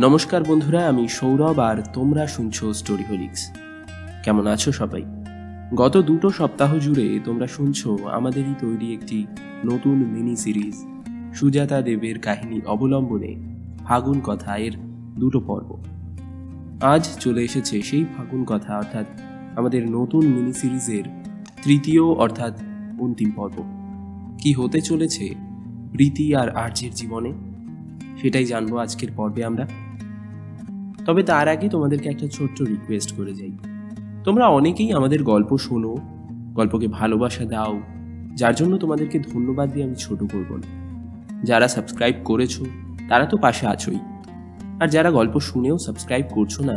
নমস্কার 0.00 0.44
বন্ধুরা, 0.44 0.88
আমি 0.88 1.08
সৌরভ 1.08 1.58
আর 1.58 1.82
তোমরা 1.92 2.26
শুনছো 2.26 2.72
স্টোরি 2.72 3.04
হোলিক্স 3.04 3.52
কেমন 4.22 4.46
আছো 4.46 4.72
সবাই? 4.72 5.02
গত 5.74 5.96
দুটো 5.96 6.30
সপ্তাহ 6.30 6.78
জুড়ে 6.78 7.20
তোমরা 7.24 7.46
শুনছো 7.46 7.98
আমাদেরই 8.12 8.54
তৈরি 8.60 8.92
একটি 8.92 9.26
নতুন 9.64 9.94
মিনি 9.94 10.36
সিরিজ 10.36 10.74
সুজাতা 11.34 11.82
দেবের 11.82 12.18
কাহিনী 12.18 12.60
অবলম্বনে 12.66 13.36
ফাগুন 13.84 14.20
কথা 14.24 14.56
এর 14.56 14.72
দুটো 15.18 15.40
পর্ব। 15.40 15.82
আজ 16.82 17.16
চলে 17.20 17.42
এসেছে 17.42 17.82
সেই 17.82 18.04
ফাগুন 18.16 18.44
কথা, 18.44 18.76
অর্থাৎ 18.76 19.06
আমাদের 19.56 19.90
নতুন 19.90 20.26
মিনি 20.26 20.52
সিরিজের 20.52 21.04
তৃতীয় 21.64 22.02
অর্থাৎ 22.02 22.62
অন্তিম 22.98 23.30
পর্ব। 23.30 23.62
কি 24.38 24.52
হতে 24.52 24.80
চলেছে 24.80 25.34
প্রীতি 25.92 26.34
আর 26.34 26.56
আর্যের 26.56 26.90
জীবনে? 26.94 27.51
সেটাই 28.16 28.44
জানব 28.44 28.76
আজকের 28.76 29.08
পর্বে 29.16 29.44
আমরা। 29.44 29.66
তবে 31.06 31.22
তার 31.22 31.48
আগে 31.48 31.68
তোমাদেরকে 31.68 32.08
একটা 32.08 32.28
ছোট্ট 32.28 32.62
রিকোয়েস্ট 32.62 33.12
করে 33.16 33.34
যাই। 33.34 33.52
তোমরা 34.24 34.46
অনেকেই 34.48 34.92
আমাদের 34.92 35.22
গল্প 35.22 35.56
শোনো, 35.56 35.96
গল্পকে 36.54 36.88
ভালোবাসা 36.88 37.44
দাও, 37.44 37.80
যার 38.34 38.54
জন্য 38.54 38.76
তোমাদেরকে 38.76 39.18
ধন্যবাদ 39.18 39.72
দিয়ে 39.72 39.84
আমি 39.84 39.94
ছোট 39.94 40.20
করব 40.32 40.56
না। 40.56 40.68
যারা 41.44 41.68
সাবস্ক্রাইব 41.68 42.14
করেছ, 42.24 42.62
তারা 43.08 43.26
তো 43.26 43.36
পাশে 43.36 43.66
আছোই। 43.66 43.98
আর 44.80 44.88
যারা 44.88 45.10
গল্প 45.10 45.38
শুনেও 45.40 45.78
সাবস্ক্রাইব 45.78 46.24
করছ 46.30 46.60
না, 46.60 46.76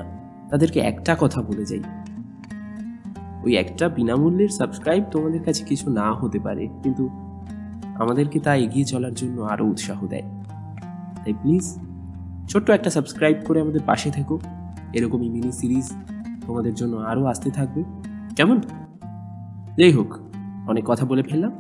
তাদেরকে 0.50 0.80
একটা 0.80 1.16
কথা 1.20 1.42
বলে 1.42 1.66
যাই। 1.66 1.84
ওই 3.44 3.56
একটা 3.56 3.90
বিনামূল্যের 3.90 4.50
সাবস্ক্রাইব 4.50 5.04
তোমাদের 5.12 5.44
কাছে 5.44 5.64
কিছু 5.64 5.90
না 5.90 6.14
হতে 6.14 6.40
পারে, 6.40 6.68
কিন্তু 6.84 7.10
আমাদেরকে 7.96 8.40
তা 8.40 8.56
এগিয়ে 8.56 8.86
চলার 8.86 9.14
জন্য 9.14 9.42
আরও 9.42 9.66
উৎসাহ 9.66 10.08
দেয়। 10.08 10.24
তাই 11.26 11.34
প্লিজ 11.34 11.80
ছোট্ট 12.50 12.70
একটা 12.70 12.90
সাবস্ক্রাইব 12.90 13.38
করে 13.46 13.62
আমাদের 13.62 13.82
পাশে 13.86 14.12
থেকো। 14.12 14.40
এরকমই 14.94 15.30
মিনি 15.30 15.52
সিরিজ 15.52 15.94
তোমাদের 16.48 16.74
জন্য 16.74 16.96
আরও 16.96 17.26
আসতে 17.26 17.52
থাকবে। 17.52 17.84
কেমন? 18.36 18.60
যাই 19.78 19.92
হোক, 19.92 20.14
অনেক 20.68 20.84
কথা 20.88 21.06
বলে 21.06 21.24
ফেললাম। 21.24 21.52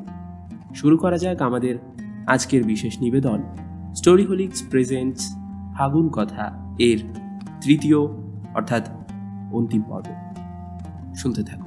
শুরু 0.76 0.98
করা 0.98 1.18
যাক 1.18 1.42
আমাদের 1.42 1.76
আজকের 2.28 2.64
বিশেষ 2.64 3.02
নিবেদন। 3.02 3.42
স্টোরি 3.96 4.26
হোলিক্স 4.26 4.64
প্রেজেন্টস 4.70 5.36
ফাগুন 5.78 6.10
কথা 6.10 6.76
এর 6.80 7.04
তৃতীয়, 7.62 7.98
অর্থাৎ 8.56 8.90
অন্তিম 9.54 9.82
পর্ব। 9.82 10.06
শুনতে 11.16 11.44
থাকো। 11.44 11.65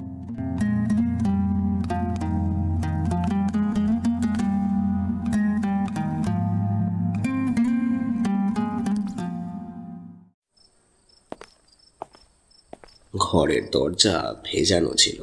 ঘরের 13.49 13.67
দরজা 13.77 14.17
ভেজানো 14.47 14.93
ছিল। 15.03 15.21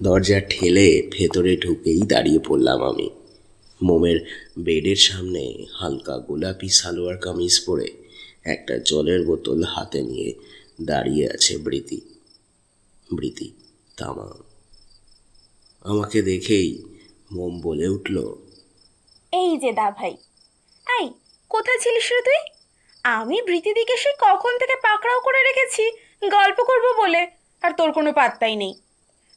দরজা 0.00 0.38
ঠেলে 0.50 0.88
ভেতরে 1.14 1.52
ঢুকেই 1.64 2.00
দাঁড়িয়ে 2.12 2.40
পড়লাম 2.48 2.80
আমি। 2.90 3.08
মোমের 3.80 4.18
বেডের 4.66 5.00
সামনে 5.08 5.42
হালকা 5.78 6.14
গোলাপি 6.26 6.68
সালোয়ার 6.80 7.16
কামিজ 7.24 7.54
পরে 7.66 7.88
একটা 8.54 8.74
জলের 8.88 9.20
বোতল 9.28 9.60
হাতে 9.72 10.00
নিয়ে 10.10 10.30
দাঁড়িয়ে 10.90 11.24
আছে 11.34 11.54
বৃতি। 11.64 11.98
বৃতি, 13.08 13.48
তামা। 13.98 14.28
আমাকে 15.84 16.18
দেখেই 16.30 16.70
মোম 17.34 17.54
বলে 17.66 17.86
উঠল, 17.96 18.16
এই 19.32 19.50
যে 19.62 19.70
দা 19.78 19.88
ভাই 19.98 20.14
এই 20.86 21.06
কোথায় 21.52 21.80
ছিলিস 21.84 22.08
তুই? 22.28 22.42
আমি 23.08 23.42
বৃতিদিকে 23.42 23.96
সে 23.96 24.10
কখন 24.20 24.58
থেকে 24.58 24.76
পাকড়াও 24.76 25.20
করে 25.20 25.40
রেখেছি 25.42 25.84
গল্প 26.30 26.58
করব 26.62 26.86
বলে 26.98 27.30
আর 27.62 27.72
তোর 27.72 27.92
কোনো 27.92 28.12
পাত্তাই 28.12 28.56
নেই। 28.56 28.74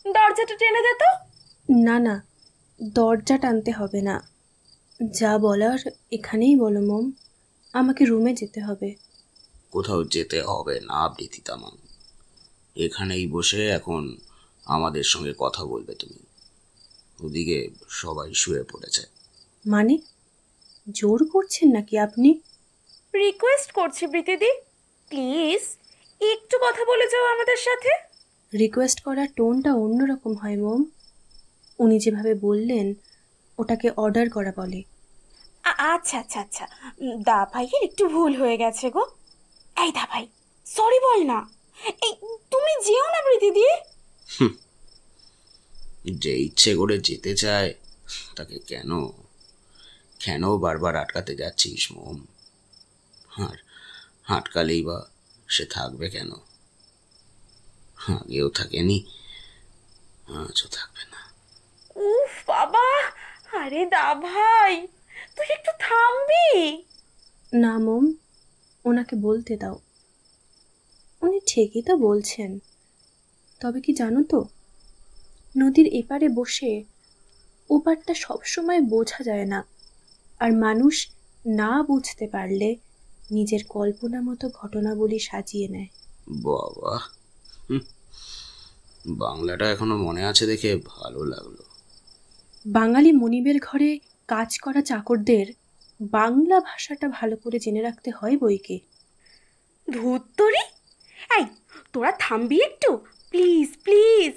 দরজাটা 0.06 0.56
টেনে 0.56 0.82
দে 0.82 0.94
তো। 0.94 1.09
না 1.84 2.00
না 2.00 2.16
দরজা 2.84 3.38
টানতে 3.38 3.72
হবে 3.72 4.02
না। 4.02 4.16
যা 5.12 5.38
বলার 5.38 5.80
এখানেই 6.12 6.56
বলো 6.56 6.82
মম। 6.82 7.12
আমাকে 7.74 8.06
রুমে 8.06 8.34
যেতে 8.34 8.62
হবে। 8.62 8.96
কোথাও 9.72 10.03
যেতে 10.03 10.42
হবে 10.42 10.80
না 10.80 11.09
বৃতি 11.09 11.42
তামাং 11.42 11.72
এখানেই 12.76 13.28
বসে 13.28 13.70
এখন 13.70 14.18
আমাদের 14.66 15.03
সঙ্গে 15.03 15.34
কথা 15.38 15.66
বলবে 15.66 15.94
তুমি। 15.96 16.20
ওদিকে 17.26 17.70
সবাই 17.90 18.34
শুয়ে 18.34 18.64
পড়েছে। 18.64 19.03
মানে? 19.68 19.98
জোর 20.92 21.20
করছেন 21.30 21.68
নাকি 21.72 21.98
আপনি? 21.98 22.42
রিকোয়েস্ট 23.14 23.72
করছি 23.72 24.08
বৃতিদি 24.08 24.52
প্লিজ 25.12 25.62
একটু 26.22 26.56
কথা 26.62 26.84
বলে 26.86 27.06
যাও 27.08 27.26
আমাদের 27.26 27.58
সাথে। 27.58 27.92
রিকোয়েস্ট 28.54 29.00
করার 29.02 29.28
টোনটা 29.36 29.72
অন্যরকম 29.74 30.34
হয় 30.36 30.58
মোম 30.58 30.82
উনি 31.80 32.00
যেভাবে 32.00 32.34
বললেন 32.36 32.88
ওটাকে 33.60 33.88
অর্ডার 34.04 34.30
করা 34.30 34.52
বলে। 34.58 34.84
আচ্ছা 35.94 36.16
আচ্ছা 36.20 36.40
আচ্ছা। 36.40 36.66
দা 37.28 37.40
ভাইয়ের 37.54 37.82
একটু 37.84 38.04
ভুল 38.08 38.32
হয়ে 38.36 38.58
গেছে 38.58 38.86
গো। 38.90 39.04
এই 39.78 39.92
দা 39.92 40.04
ভাই 40.12 40.26
সরি 40.66 41.00
বল 41.06 41.20
না। 41.24 41.40
এই 42.06 42.14
তুমি 42.52 42.74
যেও 42.88 43.08
না 43.14 43.20
বৃতিদি 43.28 43.68
যে 46.24 46.34
ইচ্ছে 46.46 46.72
করে 46.76 46.96
যেতে 46.98 47.36
চায় 47.36 47.74
তাকে 48.36 48.58
কেন? 48.68 48.92
কেন 50.20 50.44
বারবার 50.58 50.94
আটকাতে 50.96 51.34
যাচ্ছিস 51.36 51.92
মোম 51.92 52.18
আর 53.38 53.58
আটকালেই 54.28 54.81
বা 54.81 55.09
সে 55.47 55.66
থাকবে 55.66 56.09
কেন? 56.09 56.31
আগেও 58.08 58.50
থাকেনি 58.50 59.06
আজও 60.28 60.68
থাকবে 60.68 61.03
না। 61.12 61.18
উফ 61.96 62.50
বাবা! 62.50 63.12
আরে 63.58 63.86
দা 63.86 64.14
ভাই 64.14 64.88
তুই 65.36 65.46
একটু 65.53 65.72
থামবি। 65.80 66.84
না 67.53 67.80
মম 67.80 68.14
ওনাকে 68.86 69.16
বলতে 69.16 69.58
দাও। 69.58 69.80
উনি 71.22 71.40
ঠিকই 71.47 71.81
তো 71.81 71.97
বলছেন। 71.97 72.59
তবে 73.59 73.81
কি 73.81 73.94
জানো 73.94 74.24
তো 74.24 74.47
নদীর 75.58 75.88
এপারে 75.88 76.30
বসে 76.30 76.84
ওপারটা 77.70 78.14
সবসময় 78.14 78.81
বোঝা 78.81 79.24
যায় 79.24 79.46
না। 79.46 79.64
আর 80.40 80.52
মানুষ 80.53 81.08
না 81.46 81.84
বুঝতে 81.84 82.28
পারলে 82.28 82.75
নিজের 83.31 83.59
কল্পনা 83.69 84.22
মতো 84.22 84.50
ঘটনাবলী 84.50 85.19
সাজিয়ে 85.19 85.68
নেয়। 85.68 85.88
বাবা। 86.30 86.97
হুম। 87.69 87.80
বাংলাটা 89.08 89.72
এখনও 89.72 89.97
মনে 89.97 90.25
আছে 90.25 90.46
দেখে 90.46 90.80
ভালো 90.86 91.24
লাগল। 91.24 91.56
বাঙালি 92.68 93.12
মনিবের 93.12 93.59
ঘরে 93.59 94.00
কাজ 94.28 94.59
করা 94.59 94.81
চাকরদের 94.81 95.46
বাংলা 96.02 96.59
ভাষাটা 96.59 97.09
ভালো 97.09 97.36
করে 97.36 97.59
জেনে 97.59 97.81
রাখতে 97.81 98.12
হয় 98.12 98.38
বইকে। 98.38 98.80
ধুত্তরি 99.91 100.59
এই 101.38 101.46
তোরা 101.94 102.12
থামবি 102.12 102.62
একটু? 102.62 102.97
Please 103.30 103.78
please. 103.84 104.34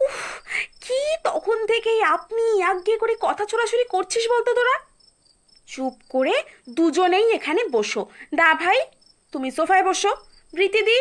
উফ 0.00 0.42
কি 0.80 1.16
তখন 1.24 1.66
থেকেই 1.66 2.02
আপনি 2.02 2.62
আজ্ঞে 2.62 2.96
করে 2.96 3.16
কথা 3.20 3.44
ছোড়াছুড়ি 3.44 3.84
করছিস 3.84 4.28
বলতো 4.28 4.54
তোরা? 4.54 4.89
চুপ 5.70 5.94
করে 6.08 6.34
দুজনেই 6.70 7.26
এখানে 7.32 7.62
বসো। 7.72 8.02
দা 8.34 8.54
ভাই 8.54 8.78
তুমি 9.32 9.50
সোফায় 9.50 9.84
বসো। 9.84 10.12
প্রীতিদি 10.50 10.98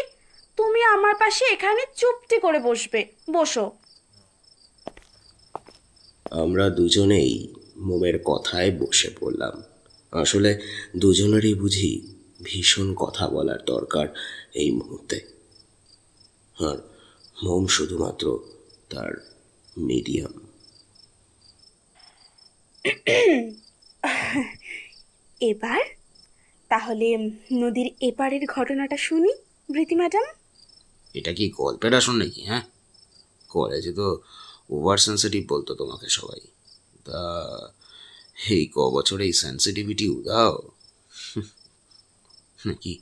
তুমি 0.57 0.81
আমার 0.83 1.15
পাশে 1.15 1.45
এখানে 1.45 1.81
চুপটি 1.95 2.37
করে 2.39 2.59
বসবে। 2.59 3.01
বসো। 3.31 3.65
আমরা 6.31 6.69
দুজনেই 6.69 7.31
মোমের 7.77 8.17
কথায় 8.25 8.71
বসে 8.71 9.09
পড়লাম। 9.19 9.55
আসলে 10.11 10.51
দুজনেরই 10.97 11.53
বুঝি 11.53 11.91
ভীষণ 12.43 12.87
কথা 12.95 13.25
বলার 13.29 13.61
দরকার 13.65 14.07
এই 14.53 14.69
মুহূর্তে। 14.71 15.17
আর 16.57 16.77
মোম 17.43 17.63
শুধুমাত্র 17.67 18.25
তার 18.89 19.11
মিডিয়াম। 19.77 20.33
এবার 25.41 25.79
তাহলে 26.69 27.17
নদীর 27.51 27.87
এপারের 28.01 28.45
ঘটনাটা 28.45 28.97
শুনি 28.97 29.33
বৃতি 29.69 29.95
ম্যাডাম? 29.95 30.23
এটা 31.15 31.33
কি 31.33 31.49
গল্পের 31.49 31.93
আসন 31.93 32.15
নাকি 32.17 32.41
হ্যাঁ? 32.45 32.61
কলেজে 33.49 33.93
তো 33.93 34.21
ওভার 34.69 34.97
সেন্সিটিভ 34.97 35.49
বলতো 35.49 35.75
তোমাকে 35.75 36.09
সবাই। 36.09 36.39
তা 37.05 37.21
এই 38.49 38.65
ক 38.67 38.77
বছরে 38.91 39.25
এই 39.25 39.33
সেন্সিটিভিটি 39.33 40.09
উদাও? 40.09 40.71
নাকি 42.65 43.01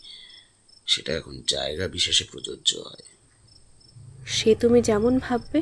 সেটা 0.87 1.13
এখন 1.13 1.43
জায়গা 1.47 1.87
বিশেষে 1.87 2.23
প্রযোজ্য 2.23 2.77
হয়। 2.77 3.03
সে 4.27 4.55
তুমি 4.55 4.81
যেমন 4.81 5.19
ভাববে। 5.19 5.61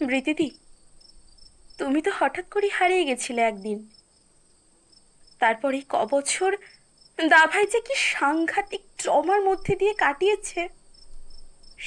বৃতিদি 0.00 0.50
তুমি 1.80 2.00
তো 2.06 2.10
হঠাৎ 2.18 2.46
করে 2.54 2.68
হারিয়ে 2.78 3.04
গেছিলে 3.08 3.40
একদিন। 3.50 3.78
তারপর 5.40 5.70
এই 5.78 5.84
কবছর 5.96 6.50
দাভাই 7.18 7.64
যে 7.72 7.80
কি 7.86 7.94
সাংঘাতিক 8.12 8.82
ট্রমার 9.00 9.40
মধ্যে 9.48 9.72
দিয়ে 9.80 9.94
কাটিয়েছে, 10.02 10.62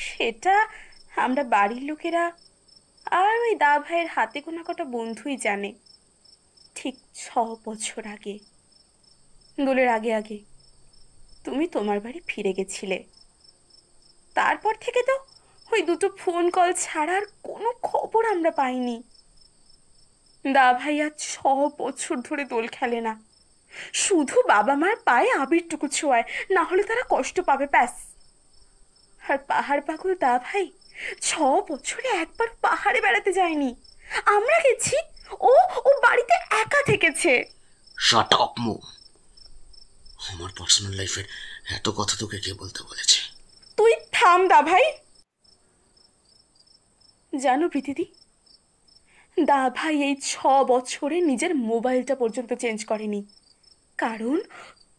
সেটা 0.06 0.56
আমরা 1.26 1.44
বাড়ির 1.56 1.84
লোকেরা 1.90 2.24
আর 3.20 3.34
ওই 3.46 3.54
দা 3.64 3.74
ভাইয়ের 3.86 4.10
হাতে 4.16 4.38
গোনা 4.46 4.64
কটা 4.68 4.86
বন্ধুই 4.96 5.36
জানে। 5.46 5.72
ঠিক 6.76 6.96
ছ 7.22 7.26
বছর 7.66 8.02
আগে, 8.16 8.36
দোলের 9.58 9.90
আগে 9.98 10.12
আগে 10.20 10.38
তুমি 11.46 11.66
তোমার 11.76 11.98
বাড়ি 12.06 12.20
ফিরে 12.30 12.52
গেছিলে। 12.58 12.98
তারপর 14.36 14.74
থেকে 14.84 15.02
তো 15.10 15.16
ওই 15.68 15.82
দুটো 15.90 16.08
ফোন 16.22 16.44
কল 16.56 16.70
ছাড়ার 16.86 17.24
কোনো 17.48 17.70
খবর 17.90 18.22
আমরা 18.34 18.52
পাইনি। 18.62 18.98
দা 20.46 20.68
ভাই 20.82 20.96
আজ 21.06 21.14
ছ 21.32 21.34
বছর 21.82 22.16
ধরে 22.28 22.44
দোল 22.54 22.66
খেলে 22.68 23.00
না। 23.08 23.14
শুধু 23.94 24.38
বাবা 24.54 24.76
মার 24.82 24.96
পায়ে 25.08 25.32
আবিরটুকু 25.44 25.88
ছোঁয়ায় 25.98 26.26
না 26.56 26.64
হলে 26.64 26.84
তারা 26.90 27.04
কষ্ট 27.14 27.36
পাবে 27.50 27.66
ব্যাস। 27.76 27.94
আর 29.22 29.38
পাহাড় 29.50 29.82
পাগল 29.88 30.10
দা 30.24 30.34
ভাই 30.48 30.66
ছ 31.28 31.30
বছরে 31.70 32.10
একবার 32.24 32.50
পাহাড়ে 32.62 33.00
বেড়াতে 33.06 33.32
যায়নি। 33.40 33.70
আমরা 34.36 34.58
গেছি 34.66 34.98
ও 35.50 35.54
ও 35.88 35.90
বাড়িতে 36.06 36.36
একা 36.64 36.82
থেকেছে। 36.92 37.32
শাট 37.98 38.32
আপ 38.46 38.54
মো 38.64 38.76
আমার 40.32 40.52
পার্সোনাল 40.58 40.94
লাইফের 41.00 41.26
এত 41.78 41.88
কথা 42.00 42.16
তোকে 42.22 42.38
কে 42.46 42.52
বলতে 42.62 42.80
বলেছে? 42.90 43.20
তুই 43.78 43.94
থাম 44.12 44.40
দা 44.48 44.60
ভাই। 44.62 44.86
জানো 47.34 47.66
প্রীতিদি 47.70 48.06
দা 49.38 49.70
ভাই 49.70 50.04
এই 50.04 50.16
ছ 50.16 50.48
বছরে 50.48 51.22
নিজের 51.22 51.56
মোবাইলটা 51.56 52.16
পর্যন্ত 52.16 52.54
চেঞ্জ 52.54 52.86
করেনি। 52.86 53.26
কারণ 53.98 54.42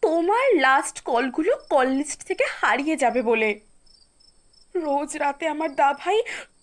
তোমার 0.03 0.57
লাস্ট 0.57 1.01
কলগুলো 1.01 1.57
কল 1.71 1.87
লিস্ট 1.87 2.21
থেকে 2.27 2.45
হারিয়ে 2.61 2.97
যাবে 2.97 3.23
বলে। 3.23 3.61
রোজ 4.75 5.17
রাতে 5.17 5.49
আমার 5.49 5.75
দা 5.75 5.93
ভাই 5.93 6.23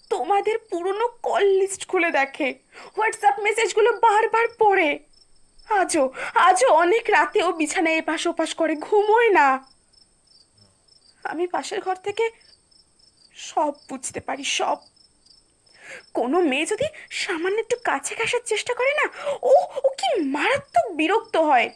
তোমাদের 0.10 0.58
পুরনো 0.70 1.08
কল 1.08 1.44
লিস্ট 1.44 1.88
খুলে 1.88 2.12
দেখে 2.12 2.54
হোয়াটসঅ্যাপ 2.98 3.40
মেসেজগুলো 3.40 3.92
বারবার 3.92 4.48
পড়ে। 4.60 5.00
আজও 5.70 6.12
আজও 6.36 6.68
অনেক 6.74 7.10
রাতেও 7.10 7.52
বিছানায় 7.52 7.98
এপাশ 7.98 8.28
ওপাশ 8.28 8.54
করে 8.54 8.76
ঘুমোয় 8.76 9.30
না। 9.30 9.68
আমি 11.24 11.48
পাশের 11.48 11.82
ঘর 11.82 11.96
থেকে 11.96 12.30
সব 13.34 13.74
বুঝতে 13.90 14.20
পারি, 14.20 14.44
সব 14.44 14.78
কোনো 16.14 16.42
মেয়ে 16.42 16.66
যদি 16.66 16.86
সামান্য 17.10 17.60
একটু 17.60 17.78
কাছে 17.84 18.16
কাছার 18.16 18.40
চেষ্টা 18.46 18.74
করে 18.74 18.94
না, 18.94 19.06
ও 19.42 19.54
ও 19.84 19.90
কি 19.90 20.22
মারাত্মক 20.22 20.96
বিরক্ত 20.96 21.38
হয়। 21.38 21.70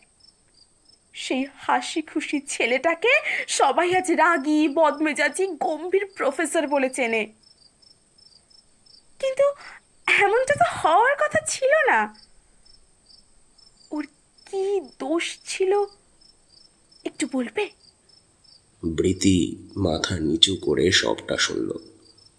সেই 1.13 1.45
হাসি 1.57 2.01
খুশি 2.01 2.41
ছেলেটাকে 2.47 3.13
সবাই 3.47 3.95
আজ 3.95 4.11
রাগী, 4.11 4.67
বদমেজাজি, 4.67 5.47
গম্ভীর 5.47 6.05
প্রফেসর 6.05 6.67
বলে 6.67 6.89
চেনে। 6.89 7.25
কিন্তু 9.19 9.43
এমনটা 10.07 10.53
তো 10.53 10.65
হওয়ার 10.77 11.15
কথা 11.15 11.39
ছিল 11.47 11.73
না। 11.87 12.15
ওর 13.91 14.03
কি 14.45 14.81
দোষ 14.99 15.39
ছিল, 15.45 15.85
একটু 17.03 17.27
বলবে? 17.31 17.69
বৃতি 18.83 19.55
মাথা 19.77 20.15
নিচু 20.19 20.55
করে 20.55 20.91
সবটা 20.91 21.37
শুনল। 21.37 21.94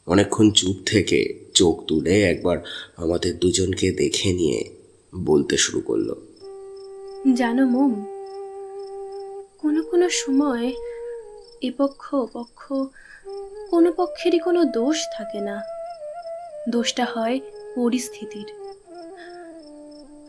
অনেকক্ষণ 0.07 0.51
চুপ 0.51 0.77
থেকে 0.87 1.49
চোখ 1.55 1.85
তুলে 1.87 2.23
একবার 2.23 2.59
আমাদের 2.97 3.39
দুজনকে 3.39 3.93
দেখে 3.93 4.33
নিয়ে 4.33 4.71
বলতে 5.25 5.57
শুরু 5.57 5.81
করল। 5.81 6.15
জানো 7.35 7.67
মোম, 7.67 8.05
কোনো 9.59 9.83
কোনো 9.83 10.09
সময় 10.09 10.73
এ 11.63 11.71
পক্ষ 11.77 12.15
ও 12.15 12.27
পক্ষ, 12.33 12.73
কোনো 13.71 13.93
পক্ষেরই 13.97 14.39
কোনো 14.39 14.65
দোষ 14.65 15.07
থাকে 15.13 15.41
না। 15.41 15.63
দোষটা 16.69 17.05
হয় 17.05 17.41
পরিস্থিতির। 17.75 18.49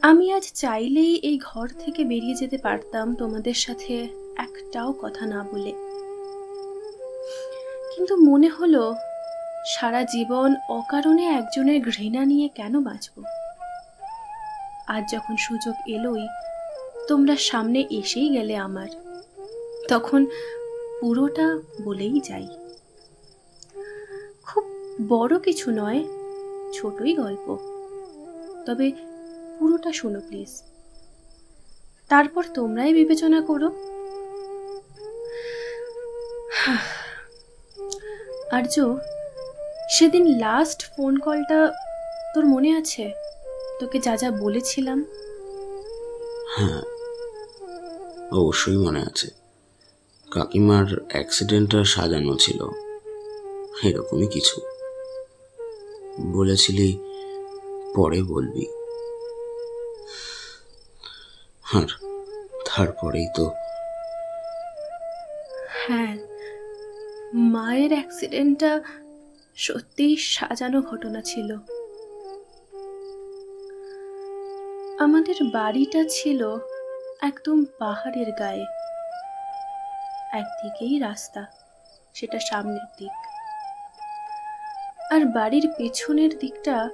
আমি 0.01 0.31
আজ 0.31 0.53
চাইলেই 0.53 1.15
এই 1.15 1.39
ঘর 1.43 1.67
থেকে 1.67 2.03
বেরিয়ে 2.03 2.35
যেতে 2.35 2.57
পারতাম 2.57 3.15
তোমাদের 3.15 3.53
সাথে 3.53 4.07
একটাও 4.37 4.93
কথা 5.01 5.25
না 5.25 5.45
বলে। 5.53 5.71
কিন্তু 7.95 8.15
মনে 8.15 8.47
হলো 8.47 8.95
সারা 9.67 10.03
জীবন 10.03 10.55
অকারণে 10.69 11.25
একজনের 11.25 11.81
ঘৃণা 11.81 12.25
নিয়ে 12.25 12.47
কেন 12.47 12.83
বাঁচব? 12.83 13.23
আজ 14.87 15.03
যখন 15.13 15.35
সুযোগ 15.37 15.75
এলোই, 15.87 16.27
তোমরা 17.07 17.35
সামনে 17.35 17.85
এসেই 17.89 18.29
গেলে 18.29 18.57
আমার। 18.57 18.87
তখন 19.89 20.25
পুরোটা 21.01 21.59
বলেই 21.83 22.21
যাই। 22.21 22.47
খুব 24.43 24.63
বড় 25.07 25.39
কিছু 25.39 25.71
নয়, 25.71 26.03
ছোটই 26.73 27.13
গল্প। 27.15 27.57
তবে 28.65 28.91
পুরোটা 29.59 29.93
শোনো 29.93 30.19
প্লিজ। 30.19 30.63
তারপর 32.09 32.43
তোমরাই 32.53 32.93
বিবেচনা 32.93 33.41
করো। 33.41 33.67
আর্য 38.51 38.97
সেদিন 39.89 40.39
লাস্ট 40.39 40.95
ফোন 40.95 41.17
কলটা 41.17 41.73
তোর 42.33 42.45
মনে 42.45 42.77
আছে? 42.77 43.13
তোকে 43.79 43.99
যা 43.99 44.15
যা 44.15 44.31
বলেছিলাম। 44.31 45.05
হ্যাঁ 46.57 46.81
অবশ্যই 48.31 48.77
মনে 48.77 48.99
আছে। 48.99 49.27
কাকিমার 50.31 50.85
অ্যাক্সিডেন্টটা 51.09 51.83
সাজানো 51.83 52.35
ছিল। 52.35 52.59
এরকমই 53.83 54.27
কিছু। 54.27 54.61
বলেছিলি 56.33 56.97
পরে 57.95 58.23
বলবি। 58.23 58.65
আর 61.73 61.87
তারপরেই 62.65 63.27
তো 63.35 63.45
হ্যাঁ 65.87 66.17
মায়ের 67.33 67.91
অ্যাক্সিডেন্টটা 67.93 68.81
সত্যিই 69.57 70.15
সাজানো 70.15 70.81
ঘটনা 70.81 71.21
ছিল। 71.21 71.55
আমাদের 74.99 75.35
বাড়িটা 75.53 76.03
ছিল 76.09 76.57
একদম 77.21 77.65
পাহাড়ের 77.79 78.31
গায়ে। 78.31 78.65
একদিকেই 80.33 80.99
রাস্তা, 80.99 81.45
সেটা 82.13 82.39
সামনের 82.39 82.87
দিক। 82.97 83.15
আর 85.11 85.25
বাড়ির 85.25 85.67
পেছনের 85.77 86.39
দিকটা 86.39 86.89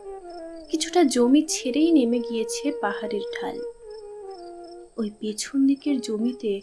কিছুটা 0.70 1.04
জমি 1.04 1.46
ছেড়েই 1.48 1.92
নেমে 1.92 2.20
গিয়েছে 2.20 2.72
পাহাড়ের 2.82 3.22
ঢাল। 3.22 3.58
ওই 4.98 5.12
পেছন 5.20 5.68
দিকের 5.68 6.02
জমিতে 6.02 6.62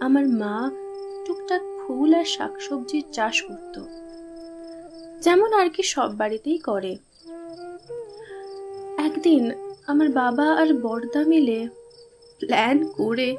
আমার 0.00 0.26
মা 0.26 0.70
টুকটাক 1.26 1.60
ফুল 1.60 2.14
আর 2.14 2.24
শাকসবজির 2.24 3.04
চাষ 3.12 3.42
করত। 3.42 4.05
যেমন 5.22 5.52
আর 5.52 5.68
কি 5.68 5.82
সব 5.82 6.16
বাড়িতেই 6.16 6.58
করে। 6.58 6.96
একদিন 8.98 9.50
আমার 9.86 10.08
বাবা 10.08 10.46
আর 10.54 10.74
বর্দা 10.74 11.24
মিলে 11.26 11.68
প্ল্যান 12.40 12.86
করে 12.86 13.36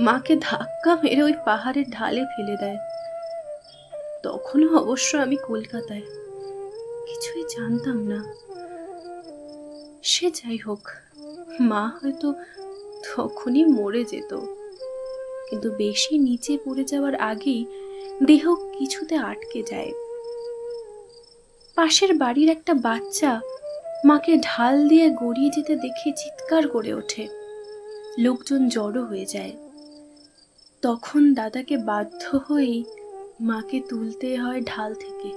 মাকে 0.00 0.36
ধাক্কা 0.40 0.96
মেরে 1.02 1.22
ওই 1.22 1.32
পাহাড়ের 1.44 1.84
ঢালে 1.90 2.24
ফেলে 2.24 2.56
দেয়। 2.56 2.78
তখনও 4.22 4.76
অবশ্য 4.76 5.16
আমি 5.16 5.36
কলকাতায়। 5.36 6.02
কিছুই 7.06 7.42
জানতাম 7.42 7.96
না। 7.96 8.34
সে 10.02 10.30
যাই 10.30 10.56
হোক, 10.56 10.88
মা 11.60 11.92
হয়তো 12.02 12.34
তখনই 13.16 13.64
মরে 13.64 14.04
যেত। 14.04 14.40
কিন্তু 15.50 15.70
বেশি 15.70 16.18
নিচে 16.18 16.58
পড়ে 16.64 16.84
যাওয়ার 16.84 17.14
আগেই 17.14 17.66
দেহ 18.22 18.54
কিছুতে 18.78 19.16
আটকে 19.16 19.62
যায়। 19.62 19.92
পাশের 21.80 22.14
বাড়ির 22.14 22.48
একটা 22.48 22.74
বাচ্চা 22.74 23.40
মাকে 24.04 24.36
ঢাল 24.36 24.88
দিয়ে 24.88 25.10
গড়িয়ে 25.10 25.50
যেতে 25.56 25.76
দেখে 25.76 26.12
চিৎকার 26.12 26.68
করে 26.68 26.94
ওঠে। 26.94 27.28
লোকজন 28.18 28.68
জড়ো 28.68 29.04
হয়ে 29.04 29.26
যায়। 29.26 29.52
তখন 30.82 31.34
দাদাকে 31.34 31.76
বাধ্য 31.76 32.38
হয়েই 32.48 32.84
মাকে 33.40 33.80
তুলতে 33.88 34.36
হয় 34.36 34.60
ঢাল 34.60 34.94
থেকে। 34.94 35.30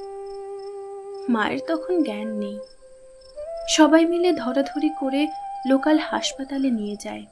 মায়ের 1.29 1.59
তখন 1.67 2.03
জ্ঞান 2.03 2.27
নেই। 2.27 2.59
সবাই 3.69 4.05
মিলে 4.05 4.33
ধরাধরি 4.33 4.89
করে 4.99 5.27
লোকাল 5.67 5.97
হাসপাতালে 5.97 6.69
নিয়ে 6.69 6.95
যায়। 6.99 7.25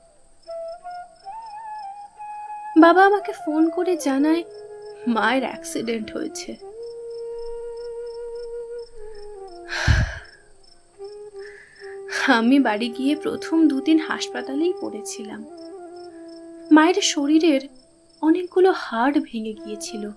বাবা 2.77 3.05
আমাকে 3.05 3.31
ফোন 3.31 3.69
করে 3.69 3.97
জানায়, 3.97 4.43
মায়ের 5.07 5.43
অ্যাক্সিডেন্ট 5.43 6.17
হয়েছে। 6.17 6.70
আমি 12.27 12.59
বাড়ি 12.59 12.89
গিয়ে 12.89 13.15
প্রথম 13.15 13.67
দুদিন 13.67 13.99
হাসপাতালেই 13.99 14.73
পড়েছিলাম। 14.81 15.45
মায়ের 16.71 17.01
শরীরের 17.01 17.61
অনেকগুলো 18.21 18.73
হাড় 18.75 19.13
ভেঙে 19.13 19.53
গিয়েছিল। 19.53 20.09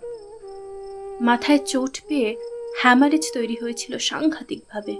মাথায় 1.20 1.58
চোট 1.58 2.00
পেয়ে 2.08 2.36
হ্যামারেজ 2.78 3.32
তৈরি 3.34 3.56
হয়েছিল 3.62 3.98
সাংঘাতিকভাবে। 3.98 4.96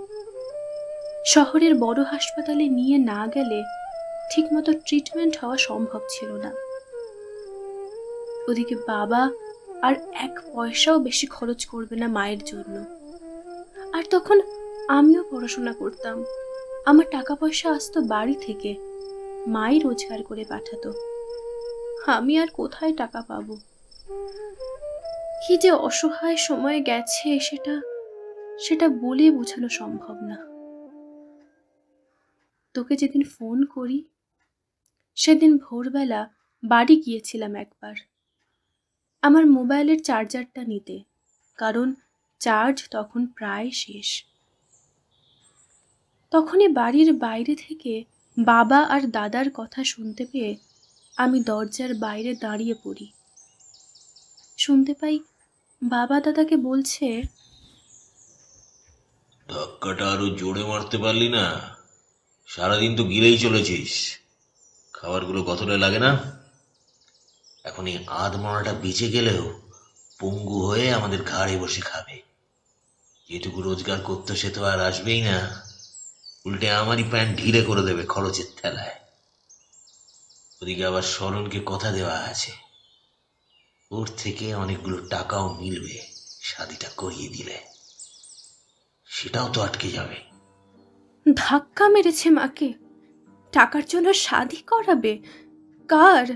শহরের 1.26 1.74
বড় 1.74 2.02
হাসপাতালে 2.02 2.68
নিয়ে 2.68 2.98
না 2.98 3.26
গেলে 3.34 3.62
ঠিকমতো 4.32 4.72
ট্রিটমেন্ট 4.72 5.36
হওয়া 5.36 5.56
সম্ভব 5.56 6.00
ছিল 6.08 6.32
না। 6.32 6.52
ওদিকে 8.48 8.74
বাবা 8.74 9.30
আর 9.82 9.94
এক 10.12 10.40
পয়সাও 10.54 10.98
বেশি 10.98 11.26
খরচ 11.26 11.66
করবে 11.66 11.96
না 11.96 12.08
মায়ের 12.08 12.38
জন্য। 12.46 12.84
আর 13.92 14.02
তখন 14.10 14.40
আমিও 14.88 15.24
পড়াশোনা 15.30 15.72
করতাম। 15.72 16.24
আমার 16.86 17.04
টাকা 17.10 17.34
পয়সা 17.34 17.72
আসতো 17.72 18.00
বাড়ি 18.00 18.34
থেকে। 18.40 18.76
মাই 19.46 19.78
রোজগার 19.78 20.22
করে 20.22 20.44
পাঠাতো। 20.48 20.92
আমি 22.06 22.38
আর 22.38 22.48
কোথায় 22.52 22.94
টাকা 22.96 23.22
পাবো? 23.22 23.56
কি 25.46 25.58
যে 25.58 25.70
অসহায় 25.70 26.36
সময় 26.36 26.80
গেছে 26.80 27.40
সেটা 27.40 27.80
সেটা 28.58 28.88
বলে 28.88 29.30
বোঝানো 29.30 29.68
সম্ভব 29.68 30.16
না। 30.22 30.36
তোকে 32.74 32.96
যেদিন 32.96 33.22
ফোন 33.24 33.64
করি, 33.64 34.04
সেদিন 35.14 35.58
ভোরবেলা 35.58 36.30
বাড়ি 36.64 36.96
গিয়েছিলাম 36.96 37.54
একবার। 37.54 37.94
আমার 39.22 39.46
মোবাইলের 39.46 40.02
চার্জারটা 40.02 40.64
নিতে, 40.64 41.00
কারণ 41.56 41.94
চার্জ 42.38 42.88
তখন 42.90 43.26
প্রায় 43.26 43.70
শেষ। 43.70 44.24
তখনই 46.34 46.68
বাড়ির 46.68 47.12
বাইরে 47.12 47.56
থেকে 47.56 48.04
বাবা 48.38 48.78
আর 48.78 49.10
দাদার 49.10 49.50
কথা 49.54 49.84
শুনতে 49.84 50.26
পেয়ে 50.32 50.56
আমি 51.16 51.40
দরজার 51.40 51.94
বাইরে 51.94 52.34
দাঁড়িয়ে 52.34 52.74
পড়ি। 52.84 53.12
শুনতে 54.58 54.94
পাই 54.94 55.18
বাবা 55.82 56.20
দাদাকে 56.20 56.56
বলছে, 56.56 57.22
ধাক্কাটা 59.48 60.12
আরও 60.12 60.28
জোরে 60.28 60.64
মারতে 60.64 60.98
পারলি 60.98 61.28
না। 61.28 61.76
সারাদিন 62.46 62.96
তো 62.96 63.04
গিলেই 63.04 63.38
চলেছিস। 63.38 64.18
খাবারগুলো 64.92 65.42
কতটা 65.42 65.76
লাগে 65.78 65.98
না? 65.98 66.40
এখন 67.64 67.86
এই 67.86 67.98
আধ 68.06 68.36
মরাটা 68.36 68.72
বেঁচে 68.72 69.08
গেলেও 69.08 69.60
পঙ্গু 70.20 70.66
হয়ে 70.66 70.92
আমাদের 70.92 71.22
ঘাড়ে 71.22 71.58
বসে 71.58 71.80
খাবে। 71.80 72.22
যেটুকু 73.28 73.62
রোজগার 73.62 74.00
করতো 74.00 74.34
সে 74.34 74.50
তো 74.50 74.64
আর 74.64 74.80
আসবেই 74.80 75.22
না। 75.22 75.73
উল্টে 76.44 76.70
আমারই 76.70 77.04
প্যান্ট 77.10 77.38
ঢিলে 77.38 77.62
করে 77.62 77.82
দেবে 77.82 78.04
খরচের 78.06 78.48
থেলায় 78.56 78.96
ওদিকে 80.62 80.86
আবার 80.86 81.02
স্মরণকে 81.02 81.60
কথা 81.66 81.92
দেওয়া 81.92 82.16
আছে। 82.30 82.52
ওর 83.90 84.06
থেকে 84.16 84.54
অনেকগুলো 84.54 84.96
টাকাও 85.10 85.56
মিলবে 85.60 85.96
শাদিটা 86.42 86.88
করিয়ে 86.96 87.28
দিলে। 87.28 87.56
সেটাও 89.06 89.48
তো 89.48 89.62
আটকে 89.62 89.88
যাবে। 89.90 90.16
ধাক্কা 91.36 91.88
মেরেছে 91.88 92.30
মাকে। 92.30 92.72
টাকার 93.52 93.84
জন্য 93.86 94.12
শাদি 94.14 94.56
করাবে? 94.56 95.18
কার? 95.88 96.26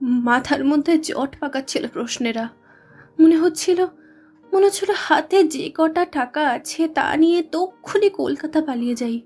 মাথার 0.00 0.64
মধ্যে 0.64 0.98
জট 0.98 1.36
পাকাচ্ছিল 1.40 1.88
প্রশ্নেরা। 1.88 2.48
মনে 3.20 3.36
হচ্ছিল 3.36 3.86
মনে 4.52 4.66
হচ্ছিল 4.66 4.90
হাতে 4.96 5.44
যে 5.44 5.72
কটা 5.74 6.04
টাকা 6.04 6.48
আছে 6.48 6.88
তা 6.88 7.16
নিয়ে 7.16 7.42
তক্ষুনি 7.42 8.10
কলকাতা 8.10 8.62
পালিয়ে 8.62 8.94
যাই। 8.94 9.20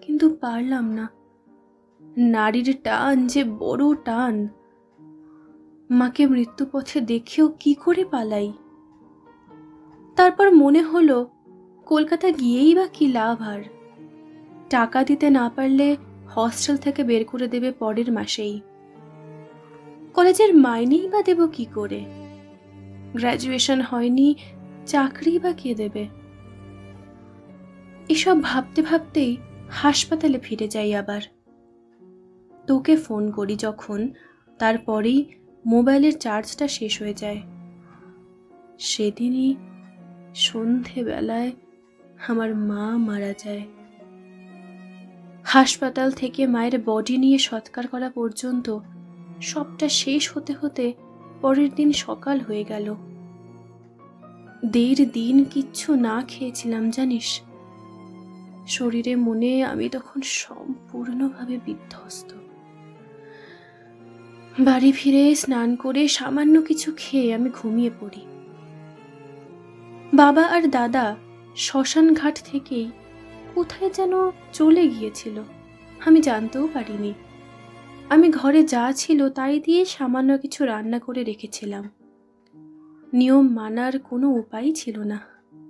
কিন্তু 0.00 0.36
পারলাম 0.40 0.92
না। 0.92 1.08
নারীর 2.16 2.76
টান 2.84 3.26
যে 3.26 3.44
বড় 3.44 3.94
টান। 4.04 4.48
মাকে 5.90 6.26
মৃত্যুপথে 6.26 7.00
দেখেও 7.00 7.48
কি 7.48 7.74
করে 7.74 8.04
পালাই? 8.04 8.52
তারপর 10.16 10.50
মনে 10.50 10.82
হলো, 10.82 11.30
কলকাতা 11.86 12.30
গিয়েই 12.30 12.74
বা 12.74 12.86
কি 12.86 13.08
লাভ 13.08 13.42
আর? 13.42 13.62
টাকা 14.70 15.04
দিতে 15.04 15.30
না 15.30 15.50
পারলে 15.56 15.96
হস্টেল 16.28 16.76
থেকে 16.76 17.04
বের 17.04 17.24
করে 17.24 17.48
দেবে 17.48 17.72
পরের 17.72 18.12
মাসেই। 18.12 18.60
কলেজের 20.14 20.54
মাইনেই 20.54 21.08
বা 21.08 21.22
দেব 21.22 21.46
কি 21.46 21.64
করে? 21.64 22.23
গ্র্যাজুয়েশন 23.16 23.80
হয়নি, 23.80 24.34
চাকরি 24.86 25.38
বা 25.38 25.52
কে 25.52 25.74
দেবে? 25.74 26.08
এসব 28.08 28.42
ভাবতে 28.42 28.82
ভাবতেই 28.82 29.36
হাসপাতালে 29.70 30.38
ফিরে 30.38 30.68
যাই 30.68 30.94
আবার। 30.94 31.20
তোকে 32.66 32.96
ফোন 32.96 33.30
করি 33.30 33.56
যখন, 33.56 34.08
তারপরেই 34.58 35.24
মোবাইলের 35.66 36.18
চার্জটা 36.18 36.68
শেষ 36.68 37.02
হয়ে 37.02 37.14
যায়। 37.14 37.42
সেদিনই 38.78 39.54
সন্ধেবেলায় 40.34 41.52
আমার 42.28 42.54
মা 42.54 42.96
মারা 42.96 43.32
যায়। 43.44 43.62
হাসপাতাল 45.44 46.10
থেকে 46.10 46.46
মায়ের 46.46 46.82
বডি 46.84 47.16
নিয়ে 47.16 47.38
সৎকার 47.38 47.86
করা 47.86 48.10
পর্যন্ত 48.10 48.78
সবটা 49.42 49.88
শেষ 49.88 50.36
হতে 50.36 50.54
হতে 50.60 50.92
পরের 51.44 51.74
দিন 51.74 51.92
সকাল 51.92 52.40
হয়ে 52.40 52.64
গেল। 52.64 52.94
দেড় 54.66 55.04
দিন 55.12 55.44
কিচ্ছু 55.44 55.94
না 55.94 56.24
খেয়েছিলাম, 56.28 56.90
জানিস? 56.90 57.40
শরীরে, 58.66 59.16
মনে 59.16 59.64
আমি 59.64 59.88
তখন 59.88 60.20
সম্পূর্ণভাবে 60.22 61.58
বিধ্বস্ত। 61.64 62.34
বাড়ি 64.60 64.92
ফিরে 64.92 65.34
স্নান 65.34 65.76
করে 65.76 66.08
সামান্য 66.08 66.62
কিছু 66.62 66.92
খেয়ে 66.96 67.34
আমি 67.34 67.50
ঘুমিয়ে 67.54 67.90
পড়ি। 68.00 68.26
বাবা 70.14 70.42
আর 70.42 70.70
দাদা 70.70 71.16
শ্মশান 71.56 72.14
ঘাট 72.14 72.42
থেকেই 72.44 72.90
কোথায় 73.54 73.90
যেন 73.90 74.12
চলে 74.52 74.88
গিয়েছিল, 74.88 75.42
আমি 76.06 76.20
জানতেও 76.20 76.68
পারিনি। 76.74 77.14
আমি 78.10 78.30
ঘরে 78.30 78.64
যা 78.64 78.92
ছিল 78.92 79.28
তাই 79.30 79.60
দিয়ে 79.60 79.84
সামান্য 79.84 80.38
কিছু 80.38 80.64
রান্না 80.64 80.98
করে 80.98 81.24
রেখেছিলাম। 81.24 81.90
নিয়ম 83.12 83.48
মানার 83.48 83.98
কোনো 83.98 84.30
উপায় 84.30 84.72
ছিল 84.72 85.00
না 85.00 85.20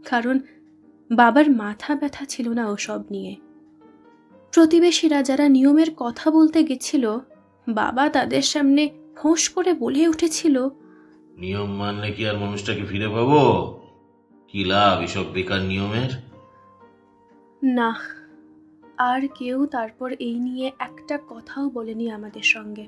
কারণ 0.08 0.40
বাবার 1.12 1.50
মাথা 1.50 1.94
ব্যথা 1.94 2.24
ছিল 2.24 2.48
না 2.48 2.70
ওসব 2.70 3.02
নিয়ে। 3.10 3.36
প্রতিবেশীরা 4.54 5.22
যারা 5.22 5.48
নিয়মের 5.48 5.94
কথা 5.96 6.30
বলতে 6.30 6.64
গেছিল 6.64 7.18
বাবা 7.68 8.08
তাদের 8.08 8.42
সামনে 8.42 8.90
ফোঁস 9.16 9.48
করে 9.48 9.74
বলে 9.74 10.08
উঠেছিল 10.08 10.68
নিয়ম 11.38 11.70
মানলে 11.70 12.12
কি 12.12 12.28
আর 12.28 12.38
মানুষটাকে 12.38 12.84
ফিরে 12.84 13.08
পাবো? 13.08 13.40
কি 14.48 14.64
লাভ 14.64 15.02
এসব 15.02 15.24
বেকার 15.32 15.60
নিয়মের? 15.60 16.10
না 17.62 17.94
আর 18.98 19.28
কেউ 19.34 19.66
তারপর 19.66 20.12
এই 20.12 20.38
নিয়ে 20.38 20.72
একটা 20.78 21.18
কথাও 21.28 21.70
বলেনি 21.70 22.10
আমাদের 22.10 22.42
সঙ্গে। 22.42 22.86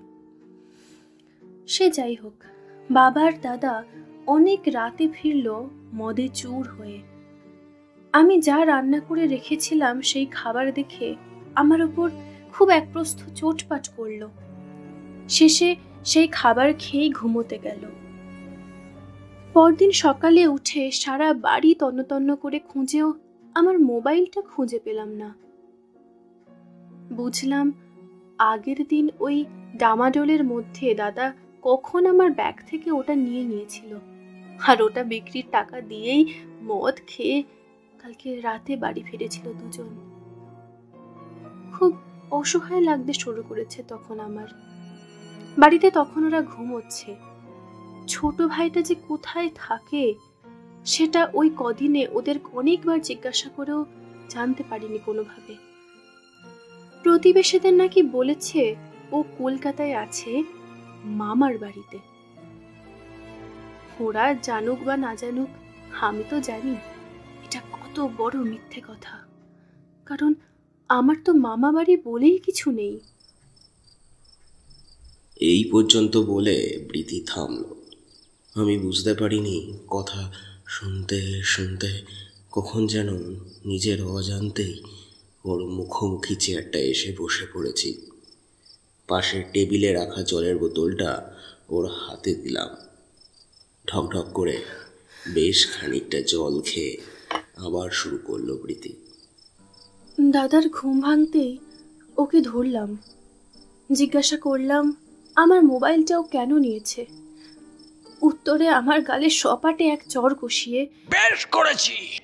সে 1.66 1.90
যাই 1.90 2.14
হোক, 2.14 2.44
বাবার 2.90 3.32
দাদা 3.42 3.84
অনেক 4.26 4.60
রাতে 4.66 5.08
ফিরল 5.12 5.68
মদে 5.94 6.28
চুর 6.28 6.68
হয়ে। 6.68 7.02
আমি 8.12 8.40
যা 8.40 8.64
রান্না 8.64 9.00
করে 9.00 9.26
রেখেছিলাম 9.26 10.00
সেই 10.00 10.26
খাবার 10.26 10.72
দেখে 10.72 11.14
আমার 11.54 11.82
ওপর 11.82 12.10
খুব 12.52 12.70
একপ্রস্থ 12.70 13.30
চোটপাট 13.34 13.88
করল। 13.88 14.28
শেষে 15.28 15.76
সেই 16.04 16.28
খাবার 16.28 16.72
খেয়েই 16.78 17.10
ঘুমোতে 17.10 17.58
গেল। 17.58 17.84
পরদিন 19.54 19.90
সকালে 19.90 20.46
উঠে 20.46 20.90
সারা 20.90 21.32
বাড়ি 21.32 21.74
তন্ন 21.74 22.36
করে 22.36 22.58
খুঁজেও 22.58 23.14
আমার 23.54 23.78
মোবাইলটা 23.78 24.40
খুঁজে 24.40 24.78
পেলাম 24.84 25.08
না। 25.08 25.45
বুঝলাম, 27.12 27.72
আগের 28.38 28.76
দিন 28.88 29.08
ওই 29.20 29.44
ডামাডোলের 29.76 30.44
মধ্যে 30.44 30.94
দাদা 30.94 31.32
কখন 31.62 32.06
আমার 32.06 32.30
ব্যাগ 32.30 32.54
থেকে 32.66 32.90
ওটা 32.90 33.14
নিয়ে 33.14 33.44
নিয়েছিল। 33.44 33.98
আর 34.66 34.82
ওটা 34.82 35.04
বিক্রির 35.04 35.44
টাকা 35.50 35.80
দিয়েই 35.80 36.26
মদ 36.62 36.94
খেয়ে 37.06 37.42
কালকে 38.02 38.40
রাতে 38.40 38.76
বাড়ি 38.76 39.02
ফিরেছিল 39.02 39.52
দুজন। 39.52 39.96
খুব 41.72 41.96
অসহায় 42.30 42.80
লাগতে 42.80 43.12
শুরু 43.12 43.42
করেছে 43.42 43.82
তখন 43.88 44.20
আমার। 44.20 44.48
বাড়িতে 45.58 45.90
তখন 45.90 46.24
ওরা 46.24 46.42
ঘুমোচ্ছে। 46.42 47.16
ছোট 48.08 48.42
ভাইটা 48.42 48.82
যে 48.82 48.94
কোথায় 48.94 49.50
থাকে, 49.54 50.14
সেটা 50.84 51.28
ওই 51.34 51.50
কদিনে 51.56 52.06
ওদের 52.12 52.34
অনেকবার 52.52 53.00
জিজ্ঞাসা 53.00 53.50
করেও 53.50 53.84
জানতে 54.28 54.62
পারিনি 54.70 54.98
কোনোভাবে। 54.98 55.65
প্রতিবেশীদের 57.06 57.74
নাকি 57.74 58.02
বলেছে 58.02 58.76
ও 59.12 59.24
কলকাতায় 59.38 59.94
আছে 59.94 60.42
মামার 61.04 61.58
বাড়িতে। 61.58 61.98
ওরা 64.00 64.34
জানুক 64.42 64.78
বা 64.84 64.96
না 64.96 65.16
জানুক, 65.16 65.48
আমি 66.00 66.24
তো 66.30 66.40
জানি, 66.40 66.74
এটা 67.44 67.60
কত 67.72 68.08
বড় 68.16 68.36
মিথ্যে 68.36 68.80
কথা। 68.88 69.26
কারণ 70.06 70.34
আমার 70.88 71.16
তো 71.24 71.32
মামা 71.32 71.72
বাড়ি 71.72 71.96
বলেই 72.04 72.38
কিছু 72.38 72.70
নেই। 72.70 73.00
এই 75.40 75.64
পর্যন্ত 75.72 76.16
বলে 76.16 76.86
প্রীতি 76.88 77.24
থামল। 77.26 77.64
আমি 78.54 78.78
বুঝতে 78.78 79.14
পারিনি 79.14 79.82
কথা 79.86 80.32
শুনতে 80.66 81.42
শুনতে 81.44 82.02
কখন 82.50 82.86
যেন 82.86 83.08
নিজের 83.64 84.04
অজান্তেই 84.04 84.82
ওর 85.46 85.64
মুখোমুখি 85.66 86.34
চেয়ারটা 86.36 86.78
এসে 86.78 87.14
বসে 87.18 87.46
পড়েছি। 87.54 88.10
পাশের 89.08 89.42
টেবিলে 89.52 89.92
রাখা 89.92 90.22
জলের 90.22 90.58
বোতলটা 90.58 91.36
ওর 91.68 91.86
হাতে 91.86 92.34
দিলাম। 92.34 92.68
ঢকঢক 93.86 94.26
করে 94.34 94.56
বেশ 95.34 95.58
খানিকটা 95.70 96.20
জল 96.20 96.60
খেয়ে 96.60 96.96
আবার 97.56 97.90
শুরু 97.90 98.18
করল 98.24 98.56
প্রীতি। 98.56 98.92
দাদার 100.30 100.68
ঘুম 100.68 101.00
ভাঙতেই 101.00 101.58
ওকে 102.16 102.40
ধরলাম। 102.40 102.98
জিজ্ঞাসা 103.92 104.36
করলাম 104.36 104.94
আমার 105.34 105.64
মোবাইলটাও 105.64 106.22
কেন 106.22 106.58
নিয়েছে? 106.58 107.06
উত্তরে 108.22 108.68
আমার 108.68 109.00
গালে 109.00 109.30
সপাটে 109.30 109.84
এক 109.84 110.02
চর 110.08 110.34
কষিয়ে 110.34 110.86
বেশ 111.10 111.46
করেছি। 111.46 112.18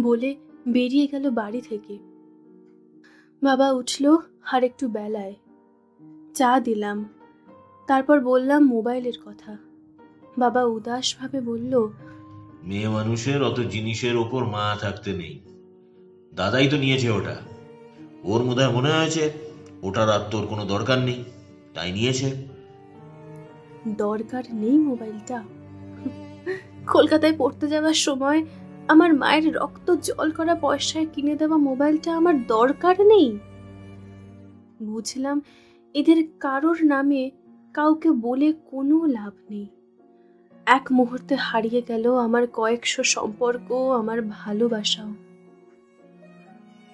বলে 0.00 0.36
বেরিয়ে 0.68 1.06
গেল 1.06 1.30
বাড়ি 1.30 1.60
থেকে। 1.60 2.17
বাবা 3.42 3.72
উঠল 3.72 4.16
আর 4.52 4.64
একটু 4.64 4.88
বেলায়। 4.88 5.34
চা 6.34 6.60
দিলাম। 6.60 7.08
তারপর 7.86 8.20
বললাম 8.20 8.64
মোবাইলের 8.64 9.12
কথা। 9.26 9.56
বাবা 10.38 10.64
উদাসভাবে 10.64 11.40
বলল 11.40 11.88
মেয়ে 12.62 12.88
মানুষের 12.88 13.42
অত 13.42 13.60
জিনিসের 13.60 14.16
ওপর 14.16 14.44
মা 14.44 14.76
থাকতে 14.80 15.12
নেই। 15.12 15.40
দাদাই 16.34 16.68
তো 16.68 16.76
নিয়েছে 16.76 17.10
ওটা। 17.10 17.36
ওর 18.24 18.44
মধ্যে 18.44 18.68
মনে 18.68 18.90
হয়েছে 18.90 19.30
ওটার 19.82 20.10
আর 20.10 20.20
তোর 20.30 20.46
কোনো 20.46 20.64
দরকার 20.64 20.98
নেই। 20.98 21.24
তাই 21.74 21.92
নিয়েছে। 21.92 22.34
দরকার 23.88 24.42
নেই 24.52 24.78
মোবাইলটা? 24.78 25.42
কলকাতায় 26.92 27.34
পড়তে 27.38 27.68
যাওয়ার 27.68 27.94
সময় 27.94 28.46
আমার 28.88 29.14
মায়ের 29.14 29.54
রক্ত 29.54 29.90
জল 29.90 30.30
করা 30.30 30.54
পয়সায় 30.54 31.06
কিনে 31.12 31.36
দেওয়া 31.36 31.56
মোবাইলটা 31.56 32.16
আমার 32.16 32.46
দরকার 32.46 33.06
নেই। 33.06 33.38
বুঝলাম 34.82 35.42
এদের 35.94 36.28
কারোর 36.40 36.78
নামে 36.84 37.30
কাউকে 37.74 38.10
বলে 38.10 38.52
কোনো 38.52 39.06
লাভ 39.06 39.32
নেই। 39.50 39.66
এক 40.66 40.92
মুহূর্তে 40.92 41.34
হারিয়ে 41.34 41.82
গেল 41.88 42.16
আমার 42.16 42.46
কয়েকশো 42.46 43.02
সম্পর্ক, 43.02 43.72
আমার 43.72 44.22
ভালোবাসাও। 44.22 45.12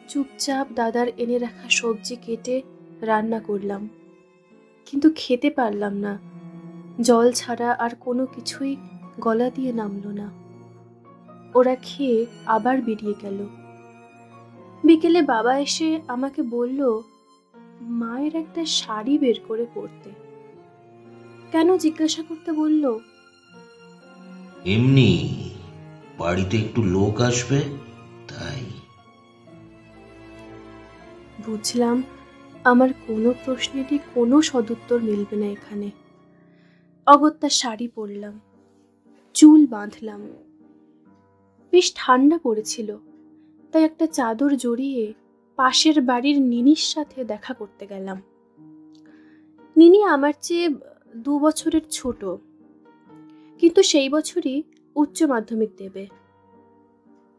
চুপচাপ 0.09 0.67
দাদার 0.75 1.07
এনে 1.17 1.39
রাখা 1.39 1.69
সবজি 1.69 2.17
কেটে 2.17 2.63
রান্না 3.01 3.41
করলাম। 3.41 3.89
কিন্তু 4.87 5.11
খেতে 5.17 5.51
পারলাম 5.51 5.95
না। 5.95 6.19
জল 7.01 7.33
ছাড়া 7.33 7.73
আর 7.73 7.91
কোনো 8.01 8.27
কিছুই 8.27 8.77
গলা 9.21 9.51
দিয়ে 9.51 9.73
নামলো 9.73 10.11
না। 10.13 10.44
ওরা 11.54 11.75
খেয়ে 11.82 12.18
আবার 12.46 12.76
বেরিয়ে 12.82 13.16
গেল। 13.23 13.38
বিকেলে 14.84 15.20
বাবা 15.23 15.52
এসে 15.58 15.88
আমাকে 16.08 16.40
বলল 16.56 16.80
মায়ের 18.00 18.34
একটা 18.37 18.62
শাড়ি 18.78 19.14
বের 19.18 19.38
করে 19.49 19.66
পরতে। 19.75 20.11
কেন 21.52 21.68
জিজ্ঞাসা 21.76 22.23
করতে 22.23 22.50
বলল 22.52 22.84
এমনি 24.75 25.11
বাড়িতে 26.18 26.54
একটু 26.58 26.80
লোক 26.82 27.14
আসবে 27.20 27.58
তাই। 28.28 28.62
বুঝলাম 31.46 31.96
আমার 32.64 32.90
কোনো 33.06 33.30
প্রশ্নেরই 33.44 33.99
কোনো 34.14 34.37
সদুত্তর 34.42 34.99
মিলবে 35.00 35.36
না 35.36 35.47
এখানে। 35.47 35.88
অগত্যা 37.06 37.49
শাড়ি 37.60 37.88
পরলাম 37.88 38.34
চুল 39.34 39.60
বাঁধলাম। 39.67 40.23
বেশ 41.75 41.93
ঠান্ডা 41.95 42.39
পড়েছিল। 42.43 42.97
তাই 43.73 43.84
একটা 43.84 44.06
চাদর 44.06 44.56
জড়িয়ে 44.56 45.15
পাশের 45.56 46.00
বাড়ির 46.00 46.43
নিনির 46.43 46.82
সাথে 46.82 47.25
দেখা 47.25 47.54
করতে 47.54 47.87
গেলাম। 47.87 48.23
নিনি 49.76 50.02
আমার 50.02 50.32
চেয়ে 50.41 50.69
দু 51.17 51.39
বছরের 51.39 51.84
ছোট। 51.91 52.25
কিন্তু 53.58 53.82
সেই 53.82 54.08
বছরই 54.08 54.63
উচ্চ 54.97 55.23
মাধ্যমিক 55.23 55.71
দেবে। 55.76 56.06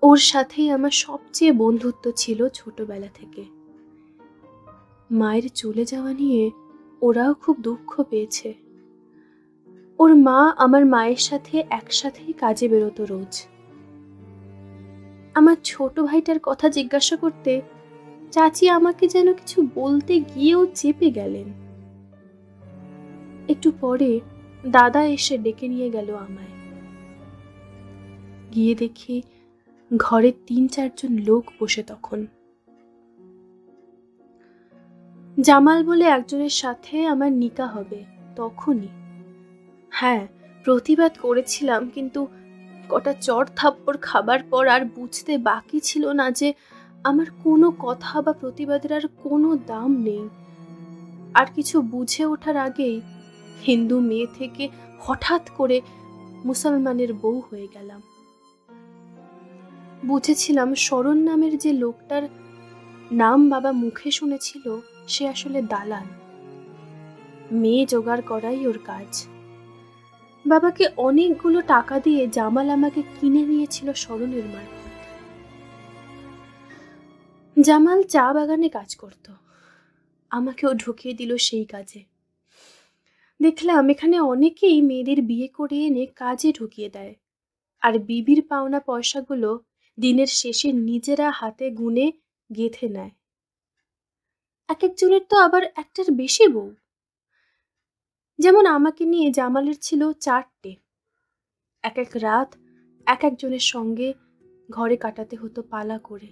ওর 0.02 0.18
সাথেই 0.18 0.70
আমার 0.70 0.92
সবচেয়ে 0.92 1.52
বন্ধুত্ব 1.52 2.12
ছিল 2.16 2.50
ছোটবেলা 2.50 3.08
থেকে। 3.14 3.44
মায়ের 5.12 5.50
চলে 5.56 5.86
যাওয়া 5.86 6.14
নিয়ে 6.14 6.52
ওরাও 7.02 7.34
খুব 7.34 7.56
দুঃখ 7.62 8.04
পেয়েছে। 8.10 8.54
ওর 10.00 10.16
মা 10.16 10.54
আমার 10.58 10.86
মায়ের 10.86 11.22
সাথে 11.30 11.64
একসাথেই 11.70 12.34
কাজে 12.34 12.68
বেরোতো 12.68 13.06
রোজ। 13.06 13.48
আমার 15.36 15.56
ছোট 15.64 16.00
ভাইটার 16.00 16.40
কথা 16.44 16.70
জিজ্ঞাসা 16.70 17.16
করতে 17.16 17.62
চাচি 18.32 18.70
আমাকে 18.70 19.08
যেন 19.08 19.34
কিছু 19.34 19.70
বলতে 19.76 20.20
গিয়েও 20.20 20.66
চেপে 20.66 21.12
গেলেন। 21.12 21.48
একটু 23.50 23.72
পরে 23.82 24.20
দাদা 24.68 25.06
এসে 25.06 25.38
ডেকে 25.38 25.68
নিয়ে 25.68 25.90
গেল 25.90 26.16
আমায়। 26.16 26.54
গিয়ে 28.54 28.76
দেখি 28.76 29.22
ঘরে 29.98 30.34
তিন 30.48 30.68
চারজন 30.68 31.18
লোক 31.18 31.44
বসে 31.60 31.84
তখন। 31.84 32.28
জামাল 35.42 35.84
বলে 35.84 36.06
একজনের 36.06 36.50
সাথে 36.50 37.06
আমার 37.06 37.32
নিকা 37.32 37.68
হবে, 37.68 38.06
তখনই। 38.36 38.88
হ্যাঁ 39.90 40.28
প্রতিবাদ 40.64 41.12
করেছিলাম, 41.22 41.90
কিন্তু 41.90 42.28
কটা 42.90 43.14
চর 43.14 43.46
থাপ্পড় 43.56 43.98
খাবার 44.02 44.44
পর 44.44 44.68
আর 44.68 44.86
বুঝতে 44.86 45.38
বাকি 45.38 45.80
ছিল 45.80 46.08
না 46.08 46.32
যে 46.32 46.54
আমার 47.04 47.26
কোনো 47.44 47.72
কথা 47.80 48.22
বা 48.22 48.34
প্রতিবাদের 48.34 48.94
আর 48.94 49.02
কোনো 49.24 49.56
দাম 49.56 49.98
নেই। 49.98 50.30
আর 51.34 51.46
কিছু 51.56 51.82
বুঝে 51.82 52.26
ওঠার 52.26 52.58
আগেই 52.58 53.02
হিন্দু 53.68 54.00
মেয়ে 54.00 54.28
থেকে 54.34 54.70
হঠাৎ 55.00 55.50
করে 55.58 55.82
মুসলমানের 56.46 57.14
বউ 57.14 57.42
হয়ে 57.52 57.68
গেলাম। 57.74 58.02
বুঝেছিলাম 60.06 60.74
শরণ 60.74 61.18
নামের 61.18 61.58
যে 61.58 61.74
লোকটার 61.74 62.24
নাম 63.12 63.50
বাবা 63.50 63.72
মুখে 63.72 64.12
শুনেছিল, 64.12 64.80
সে 65.08 65.28
আসলে 65.28 65.62
দালাল। 65.62 66.08
মেয়ে 67.52 67.86
জোগাড় 67.86 68.22
করাই 68.22 68.68
ওর 68.68 68.80
কাজ। 68.86 69.28
বাবাকে 70.46 70.86
অনেকগুলো 70.98 71.62
টাকা 71.62 72.00
দিয়ে 72.00 72.28
জামাল 72.28 72.70
আমাকে 72.70 73.02
কিনে 73.02 73.42
নিয়েছিল 73.46 73.94
স্মরণের 73.94 74.44
মারফত 74.44 74.94
জামাল 77.58 78.04
চা 78.04 78.34
বাগানে 78.34 78.70
কাজ 78.70 78.96
করত। 78.96 79.32
আমাকেও 80.32 80.74
ঢুকিয়ে 80.74 81.14
দিল 81.14 81.38
সেই 81.38 81.66
কাজে। 81.66 82.02
দেখলাম 83.42 83.90
এখানে 83.90 84.20
অনেকেই 84.22 84.82
মেয়েদের 84.82 85.22
বিয়ে 85.22 85.48
করে 85.48 85.78
এনে 85.86 86.06
কাজে 86.16 86.54
ঢুকিয়ে 86.54 86.90
দেয়। 86.90 87.14
আর 87.82 88.00
বিবির 88.00 88.42
পাওনা 88.42 88.80
পয়সাগুলো 88.80 89.60
দিনের 90.00 90.28
শেষে 90.28 90.72
নিজেরা 90.72 91.32
হাতে 91.32 91.72
গুনে 91.72 92.12
গেথে 92.50 92.88
নেয়। 92.90 93.10
এক 94.70 94.84
একজনের 94.84 95.24
তো 95.30 95.36
আবার 95.38 95.64
একটার 95.76 96.12
বেশি 96.12 96.48
বউ। 96.48 96.70
যেমন 98.40 98.66
আমাকে 98.66 99.06
নিয়ে 99.06 99.32
জামালের 99.32 99.76
ছিল 99.82 100.12
চারটে। 100.12 100.76
এক 101.84 101.98
এক 101.98 102.10
রাত, 102.16 102.56
এক 103.06 103.24
একজনের 103.24 103.60
সঙ্গে 103.60 104.14
ঘরে 104.72 104.98
কাটাতে 104.98 105.36
হতো 105.36 105.62
পালা 105.62 106.00
করে। 106.00 106.28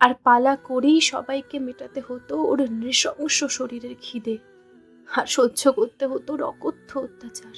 আর 0.00 0.14
পালা 0.14 0.56
করেই 0.56 1.00
সবাইকে 1.00 1.58
মেটাতে 1.58 2.02
হতো 2.08 2.42
ওর 2.42 2.70
নৃশংস 2.70 3.44
শরীরের 3.44 3.94
খিদে 4.00 4.38
আর 5.14 5.26
সহ্য 5.26 5.72
করতে 5.72 6.06
হতো 6.06 6.36
রকথ্য 6.36 6.98
অত্যাচার। 6.98 7.54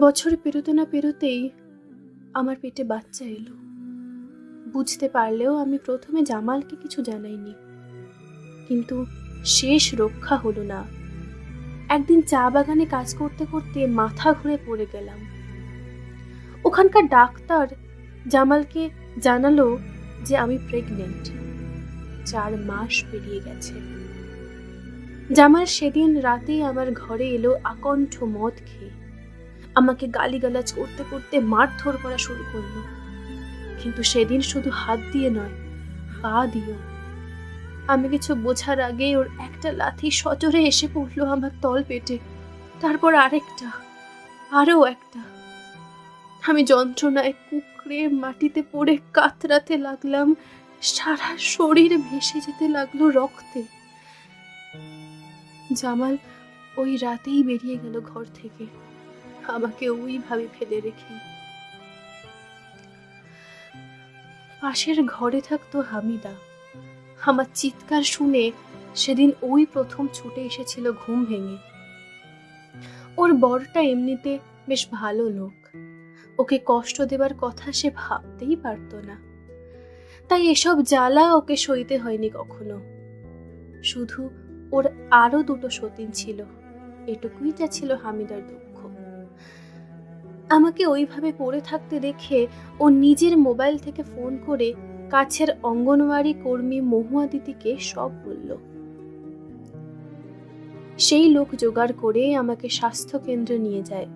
বছর 0.00 0.36
পেরোতে 0.42 0.72
না 0.72 0.84
পেরোতেই 0.84 1.50
আমার 2.34 2.56
পেটে 2.60 2.84
বাচ্চা 2.84 3.24
এলো। 3.24 3.67
বুঝতে 4.72 5.08
পারলেও 5.08 5.56
আমি 5.56 5.78
প্রথমে 5.78 6.22
জামালকে 6.22 6.76
কিছু 6.76 7.02
জানাইনি। 7.02 7.54
কিন্তু 8.68 9.06
শেষ 9.44 9.94
রক্ষা 9.94 10.36
হলো 10.36 10.62
না। 10.62 10.84
একদিন 11.88 12.22
চা 12.22 12.50
বাগানে 12.50 12.86
কাজ 12.86 13.14
করতে 13.14 13.46
করতে 13.50 13.86
মাথা 13.86 14.32
ঘুরে 14.32 14.58
পড়ে 14.66 14.86
গেলাম। 14.92 15.18
ওখানকার 16.64 17.08
ডাক্তার 17.08 17.66
জামালকে 18.28 18.90
জানালো 19.18 19.78
যে 20.24 20.36
আমি 20.36 20.58
প্রেগনেন্ট 20.58 21.30
চার 22.28 22.56
মাস 22.56 23.04
পেরিয়ে 23.12 23.40
গেছে। 23.44 23.74
জামাল 25.34 25.64
সেদিন 25.64 26.18
রাতেই 26.18 26.62
আমার 26.62 26.92
ঘরে 26.92 27.28
এলো 27.28 27.58
আকণ্ঠ 27.64 28.22
মদ 28.22 28.52
খেয়ে। 28.52 28.90
আমাকে 29.74 30.06
গালিগালাজ 30.06 30.72
করতে 30.72 31.04
করতে 31.10 31.40
মারধর 31.40 31.96
করা 32.02 32.18
শুরু 32.18 32.44
করল। 32.52 32.97
কিন্তু 33.82 34.02
সেদিন 34.02 34.40
শুধু 34.50 34.70
হাত 34.82 35.00
দিয়ে 35.12 35.30
নয়, 35.30 35.54
পা 36.20 36.36
দিও 36.52 36.76
আমি 37.92 38.06
কিছু 38.08 38.30
বোঝার 38.44 38.78
আগে 38.80 39.08
ওর 39.16 39.26
একটা 39.46 39.68
লাথি 39.72 40.08
সজোরে 40.10 40.60
এসে 40.70 40.86
পড়ল 40.94 41.18
আমার 41.34 41.52
তল 41.62 41.80
পেটে, 41.82 42.16
তারপর 42.80 43.12
আরেকটা 43.14 43.68
আরও 44.50 44.76
একটা। 44.94 45.20
আমি 46.42 46.62
যন্ত্রণায় 46.64 47.32
কুকড়ে 47.46 48.00
মাটিতে 48.22 48.60
পড়ে 48.72 48.94
কাতরাতে 49.12 49.74
লাগলাম, 49.78 50.28
সারা 50.82 51.30
শরীর 51.54 51.92
ভেসে 51.98 52.38
যেতে 52.40 52.66
লাগল 52.68 53.00
রক্তে। 53.18 53.60
জামাল 55.72 56.14
ওই 56.76 56.90
রাতেই 56.96 57.40
বেরিয়ে 57.42 57.76
গেল 57.82 57.94
ঘর 58.10 58.24
থেকে। 58.34 58.64
আমাকে 59.54 59.84
ওইভাবে 60.00 60.46
ফেলে 60.54 60.78
রেখে 60.80 61.12
পাশের 64.60 65.04
ঘরে 65.04 65.40
থাকতো 65.40 65.80
হামিদা। 65.80 66.32
আমার 67.26 67.44
চিৎকার 67.54 68.02
শুনে 68.02 68.50
সেদিন 68.94 69.32
ওই 69.42 69.66
প্রথম 69.72 70.06
ছুটে 70.12 70.40
এসেছিল 70.40 70.92
ঘুম 70.92 71.24
ভেঙে। 71.24 71.56
ওর 73.16 73.32
বড়টা 73.32 73.80
এমনিতে 73.80 74.38
বেশ 74.68 74.88
ভালো 74.90 75.28
লোক। 75.28 75.68
ওকে 76.38 76.58
কষ্ট 76.66 77.02
দেবার 77.02 77.30
কথা 77.40 77.72
সে 77.72 77.90
ভাবতেই 77.94 78.56
পারতো 78.56 79.00
না। 79.00 79.16
তাই 80.28 80.46
এসব 80.46 80.82
জ্বালা 80.82 81.34
ওকে 81.34 81.56
সইতে 81.56 81.98
হয়নি 81.98 82.30
কখনো। 82.34 82.80
শুধু 83.82 84.30
ওর 84.72 84.88
আরও 85.10 85.42
দুটো 85.42 85.70
সতীন 85.70 86.10
ছিল। 86.10 86.44
এটুকুই 87.06 87.52
যা 87.58 87.66
ছিল 87.66 87.92
হামিদার 87.92 88.46
দুঃখ। 88.46 88.84
আমাকে 90.48 90.86
ওইভাবে 90.86 91.32
পড়ে 91.38 91.60
থাকতে 91.60 92.00
দেখে 92.00 92.46
ও 92.80 92.88
নিজের 92.88 93.38
মোবাইল 93.38 93.78
থেকে 93.78 94.02
ফোন 94.02 94.38
করে 94.46 94.74
কাছের 95.10 95.48
অঙ্গনওয়াড়ি 95.62 96.34
কর্মী 96.44 96.80
মহুয়া 96.80 97.26
দিদিকে 97.26 97.76
সব 97.80 98.10
বলল। 98.24 98.56
সেই 100.98 101.28
লোক 101.28 101.48
জোগাড় 101.54 101.92
করে 101.98 102.34
আমাকে 102.34 102.68
স্বাস্থ্য 102.68 103.18
কেন্দ্রে 103.18 103.58
নিয়ে 103.58 103.82
যায়। 103.82 104.06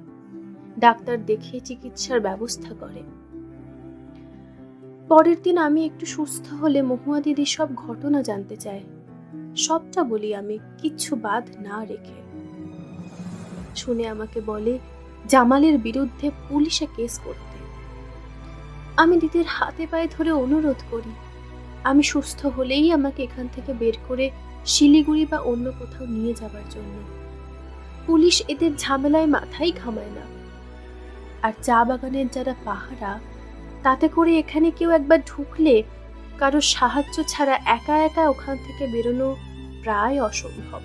ডাক্তার 0.79 1.25
দেখে 1.25 1.61
চিকিৎসার 1.61 2.21
ব্যবস্থা 2.21 2.75
করে। 2.81 3.03
পরের 5.09 5.37
দিন 5.43 5.59
আমি 5.59 5.85
একটু 5.85 6.07
সুস্থ 6.07 6.53
হলে 6.53 6.83
মহুয়া 6.83 7.21
দিদি 7.21 7.45
সব 7.45 7.75
ঘটনা 7.75 8.23
জানতে 8.23 8.57
চায়। 8.57 8.81
সবটা 9.57 10.03
বলি 10.03 10.35
আমি, 10.35 10.59
কিচ্ছু 10.79 11.17
বাদ 11.17 11.45
না 11.61 11.85
রেখে। 11.85 12.23
শুনে 13.77 14.09
আমাকে 14.09 14.41
বলে 14.41 14.79
জামালের 15.27 15.79
বিরুদ্ধে 15.79 16.31
পুলিশে 16.49 16.87
কেস 16.97 17.19
করতে। 17.19 17.57
আমি 18.97 19.19
দিদির 19.21 19.47
হাতে 19.47 19.87
পায়ে 19.87 20.09
ধরে 20.09 20.33
অনুরোধ 20.33 20.81
করি, 20.91 21.13
আমি 21.85 22.03
সুস্থ 22.03 22.47
হলেই 22.47 22.93
আমাকে 22.93 23.23
এখান 23.23 23.49
থেকে 23.49 23.73
বের 23.73 23.97
করে 24.09 24.31
শিলিগুড়ি 24.67 25.27
বা 25.27 25.39
অন্য 25.39 25.71
কোথাও 25.71 26.07
নিয়ে 26.07 26.35
যাবার 26.35 26.63
জন্য। 26.71 26.95
পুলিশ 28.07 28.43
এদের 28.49 28.77
ঝামেলায় 28.77 29.27
মাথাই 29.27 29.73
ঘামায় 29.73 30.11
না। 30.11 30.25
আর 31.43 31.53
চা 31.63 31.85
বাগানের 31.85 32.27
যারা 32.29 32.55
পাহারা, 32.65 33.21
তাতে 33.83 34.09
করে 34.09 34.39
এখানে 34.39 34.71
কেউ 34.71 34.91
একবার 34.91 35.19
ঢুকলে 35.27 35.83
কারও 36.39 36.61
সাহায্য 36.61 37.23
ছাড়া 37.29 37.59
একা 37.67 37.97
একা 37.99 38.29
ওখান 38.29 38.57
থেকে 38.57 38.87
বেরোনো 38.87 39.37
প্রায় 39.83 40.23
অসম্ভব। 40.23 40.81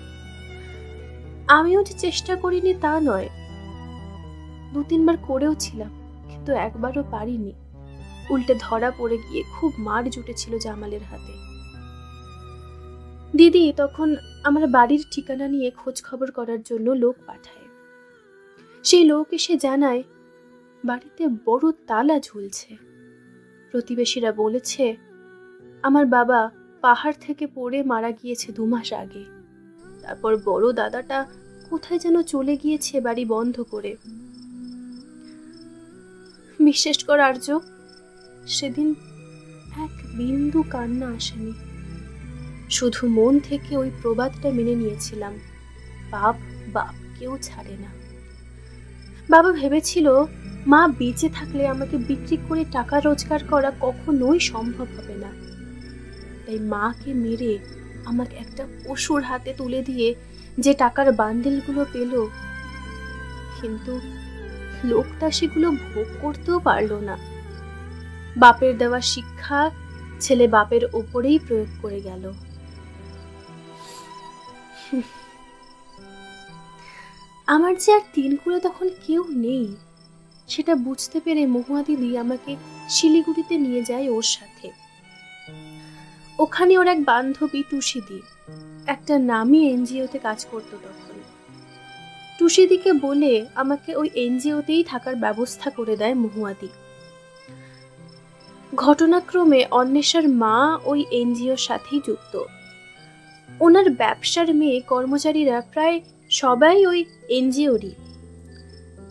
আমিও 1.48 1.82
যে 1.82 1.94
চেষ্টা 1.98 2.36
করিনি 2.36 2.74
তা 2.74 3.00
নয় 3.00 3.28
দু 4.72 4.80
তিনবার 4.88 5.16
করেও 5.28 5.54
ছিলাম, 5.54 5.92
কিন্তু 6.30 6.50
একবারও 6.66 7.02
পারিনি। 7.14 7.52
উল্টে 8.30 8.54
ধরা 8.60 8.90
পড়ে 8.98 9.16
গিয়ে 9.24 9.42
খুব 9.54 9.70
মার 9.78 10.02
জুটেছিল 10.10 10.52
জামালের 10.58 11.04
হাতে। 11.10 11.34
দিদি 13.34 13.64
তখন 13.76 14.08
আমার 14.44 14.64
বাড়ির 14.66 15.02
ঠিকানা 15.12 15.46
নিয়ে 15.48 15.68
খোঁজ 15.70 15.96
খবর 16.02 16.28
করার 16.30 16.60
জন্য 16.62 16.86
লোক 17.02 17.16
পাঠায়। 17.26 17.66
সেই 18.84 19.04
লোক 19.04 19.26
এসে 19.32 19.54
জানায়, 19.56 20.02
বাড়িতে 20.84 21.22
বড় 21.46 21.64
তালা 21.86 22.16
ঝুলছে। 22.20 22.70
প্রতিবেশীরা 23.70 24.30
বলেছে, 24.32 24.84
আমার 25.82 26.04
বাবা 26.06 26.40
পাহাড় 26.82 27.16
থেকে 27.20 27.44
পড়ে 27.54 27.78
মারা 27.82 28.10
গিয়েছে 28.10 28.48
দু 28.52 28.64
মাস 28.66 28.88
আগে। 29.02 29.24
তারপর 30.02 30.32
বড় 30.44 30.66
দাদাটা 30.72 31.18
কোথায় 31.70 31.98
যেন 31.98 32.16
চলে 32.22 32.54
গিয়েছে 32.56 32.94
বাড়ি 33.00 33.24
বন্ধ 33.24 33.56
করে। 33.70 33.92
বিশ্বাস 36.58 36.98
কর 37.08 37.18
আর্য, 37.28 37.46
সেদিন 38.46 38.88
এক 39.84 39.92
বিন্দু 40.18 40.60
কান্না 40.74 41.06
আসেনি। 41.16 41.52
শুধু 42.76 43.02
মন 43.18 43.34
থেকে 43.48 43.72
ওই 43.76 43.90
প্রবাদটা 44.00 44.48
মেনে 44.56 44.74
নিয়েছিলাম 44.74 45.34
বাপ 46.12 46.36
বাপ 46.74 46.94
কেউ 47.18 47.32
ছাড়ে 47.42 47.74
না। 47.84 47.90
বাবা 49.28 49.50
ভেবেছিল, 49.52 50.06
মা 50.72 50.80
বেঁচে 50.98 51.28
থাকলে 51.28 51.62
আমাকে 51.74 51.96
বিক্রি 52.08 52.36
করে 52.48 52.62
টাকা 52.76 52.96
রোজগার 53.06 53.42
করা 53.50 53.70
কখনোই 53.80 54.40
সম্ভব 54.50 54.88
হবে 54.96 55.16
না। 55.24 55.30
তাই 56.44 56.58
মাকে 56.72 57.10
মেরে 57.24 57.52
আমাকে 58.10 58.34
একটা 58.36 58.64
পশুর 58.84 59.20
হাতে 59.22 59.50
তুলে 59.58 59.80
দিয়ে 59.82 60.08
যে 60.58 60.72
টাকার 60.74 61.08
বান্ডিলগুলো 61.20 61.82
পেল, 61.92 62.12
কিন্তু 63.58 63.92
লোকটা 64.84 65.30
সেগুলো 65.30 65.70
ভোগ 65.70 66.06
করতেও 66.20 66.58
পারল 66.58 66.92
না। 67.08 67.16
বাপের 68.36 68.78
দেওয়া 68.78 69.00
শিক্ষা 69.00 69.70
ছেলে 70.20 70.48
বাপের 70.48 70.82
ওপরেই 70.92 71.38
প্রয়োগ 71.38 71.70
করে 71.82 72.00
গেল। 72.00 72.32
আমার 77.48 77.74
যে 77.76 77.92
আর 77.94 78.00
তিন 78.14 78.36
কুড়ে 78.36 78.60
তখন 78.60 78.88
কেউ 79.06 79.24
নেই, 79.28 79.76
সেটা 80.48 80.74
বুঝতে 80.74 81.20
পেরে 81.20 81.46
মহুয়া 81.46 81.82
দিদি 81.82 82.18
আমাকে 82.18 82.56
শিলিগুড়িতে 82.88 83.58
নিয়ে 83.58 83.82
যায় 83.82 84.06
ওর 84.10 84.22
সাথে। 84.22 84.70
ওখানে 86.38 86.78
ওর 86.78 86.86
এক 86.86 87.04
বান্ধবী 87.04 87.62
টুসিদি 87.70 88.22
একটা 88.86 89.18
নামি 89.18 89.60
এনজিওতে 89.72 90.18
কাজ 90.18 90.46
করতো 90.50 90.76
তখন। 90.84 91.07
টুসিদিকে 92.38 92.92
বলে 92.92 93.46
আমাকে 93.54 93.96
ওই 93.96 94.10
এনজিওতেই 94.14 94.84
থাকার 94.84 95.16
ব্যবস্থা 95.16 95.70
করে 95.70 95.96
দেয় 95.96 96.14
মহুয়াদি। 96.14 96.68
ঘটনাক্রমে 98.74 99.66
অন্বেষার 99.70 100.28
মা 100.28 100.78
ওই 100.84 101.04
এনজিওর 101.10 101.56
সাথেই 101.56 102.00
যুক্ত। 102.06 102.42
ওনার 103.60 103.90
ব্যবসার 103.90 104.54
মেয়ে 104.54 104.80
কর্মচারীরা 104.80 105.60
প্রায় 105.60 106.00
সবাই 106.30 106.86
ওই 106.86 107.04
এনজিওরই। 107.28 107.90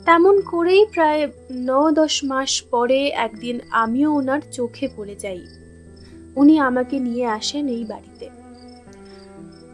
তেমন 0.05 0.41
করেই 0.41 0.85
প্রায় 0.85 1.31
ন 1.51 1.91
দশ 1.91 2.23
মাস 2.23 2.61
পরে 2.61 3.07
একদিন 3.07 3.59
আমিও 3.71 4.13
ওনার 4.13 4.41
চোখে 4.51 4.89
পড়ে 4.97 5.15
যাই। 5.15 5.47
উনি 6.35 6.59
আমাকে 6.59 6.99
নিয়ে 6.99 7.25
আসেন 7.25 7.67
এই 7.67 7.83
বাড়িতে। 7.83 8.29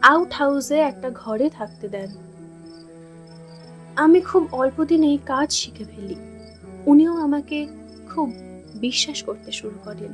আউট 0.02 0.32
হাউসে 0.32 0.78
একটা 0.78 1.10
ঘরে 1.10 1.50
থাকতে 1.50 1.88
দেন। 1.88 2.23
আমি 3.96 4.20
খুব 4.20 4.48
অল্প 4.52 4.84
দিনেই 4.84 5.18
কাজ 5.26 5.52
শিখে 5.52 5.84
ফেলি। 5.84 6.14
উনিও 6.86 7.16
আমাকে 7.16 7.66
খুব 8.10 8.32
বিশ্বাস 8.74 9.22
করতে 9.22 9.52
শুরু 9.52 9.78
করেন। 9.84 10.12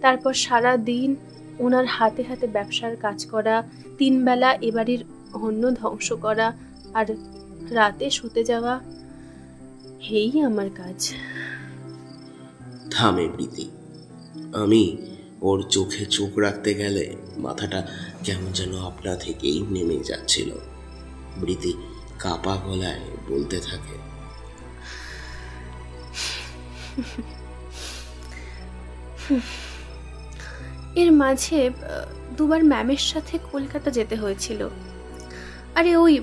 তারপর 0.00 0.32
সারা 0.32 0.76
দিন 0.76 1.16
ওনার 1.58 1.86
হাতে 1.86 2.22
হাতে 2.22 2.46
ব্যবসার 2.46 2.96
কাজ 2.96 3.26
করা 3.26 3.68
তিনবেলা 3.98 4.54
এবাড়ির 4.54 5.04
অন্ন 5.32 5.70
ধ্বংস 5.70 6.12
করা 6.12 6.52
আর 6.94 7.06
রাতে 7.70 8.10
শুতে 8.10 8.44
যাওয়া 8.44 8.80
এই 10.10 10.40
আমার 10.40 10.70
কাজ। 10.76 11.14
থামে 12.90 13.28
প্রীতি। 13.28 13.70
আমি 14.54 14.96
ওর 15.42 15.62
চোখে 15.62 16.06
চোখ 16.06 16.38
রাখতে 16.38 16.74
গেলে 16.74 17.16
মাথাটা 17.36 17.86
কেমন 18.24 18.52
যেন 18.52 18.78
আপনা 18.78 19.16
থেকেই 19.16 19.66
নেমে 19.70 19.96
যাচ্ছিল। 19.96 20.50
প্রীতি 21.40 21.72
কাপা 22.20 22.54
গলায় 22.56 23.00
বলতে 23.28 23.60
থাকে। 23.60 23.96
এর 31.00 31.12
মাঝে 31.12 31.70
দুবার 32.36 32.64
ম্যামের 32.64 33.02
সাথে 33.10 33.38
কলকাতা 33.52 33.90
যেতে 33.90 34.16
হয়েছিল। 34.16 34.68
আরে 35.74 35.96
ওই 35.96 36.14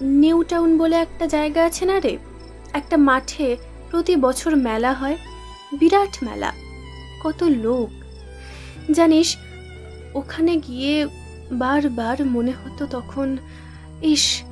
নিউ 0.00 0.42
টাউন 0.42 0.78
বলে 0.78 0.96
একটা 0.96 1.26
জায়গা 1.26 1.60
আছে 1.64 1.84
না 1.84 2.00
রে? 2.00 2.18
একটা 2.72 2.96
মাঠে 2.96 3.56
প্রতি 3.90 4.16
বছর 4.16 4.56
মেলা 4.56 4.92
হয়। 4.92 5.16
বিরাট 5.78 6.14
মেলা। 6.22 6.52
কত 7.24 7.42
লোক। 7.42 7.90
জানিস, 8.92 9.36
ওখানে 10.14 10.56
গিয়ে 10.56 10.94
বারবার 11.52 12.18
মনে 12.26 12.52
হতো 12.60 12.86
তখন, 12.86 13.36
ইস 14.02 14.42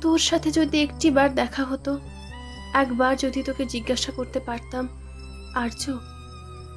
তোর 0.00 0.18
সাথে 0.18 0.50
যদি 0.50 0.82
একটি 0.82 1.10
বার 1.10 1.34
দেখা 1.34 1.64
হতো, 1.64 1.98
একবার 2.74 3.16
যদি 3.16 3.42
তোকে 3.42 3.64
জিজ্ঞাসা 3.66 4.12
করতে 4.12 4.40
পারতাম, 4.40 4.88
আর্য, 5.54 5.98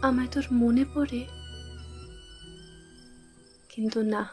আমায় 0.01 0.27
তোর 0.31 0.43
মনে 0.51 0.85
পড়ে? 0.93 1.25
কিন্তু 3.69 4.01
না, 4.01 4.29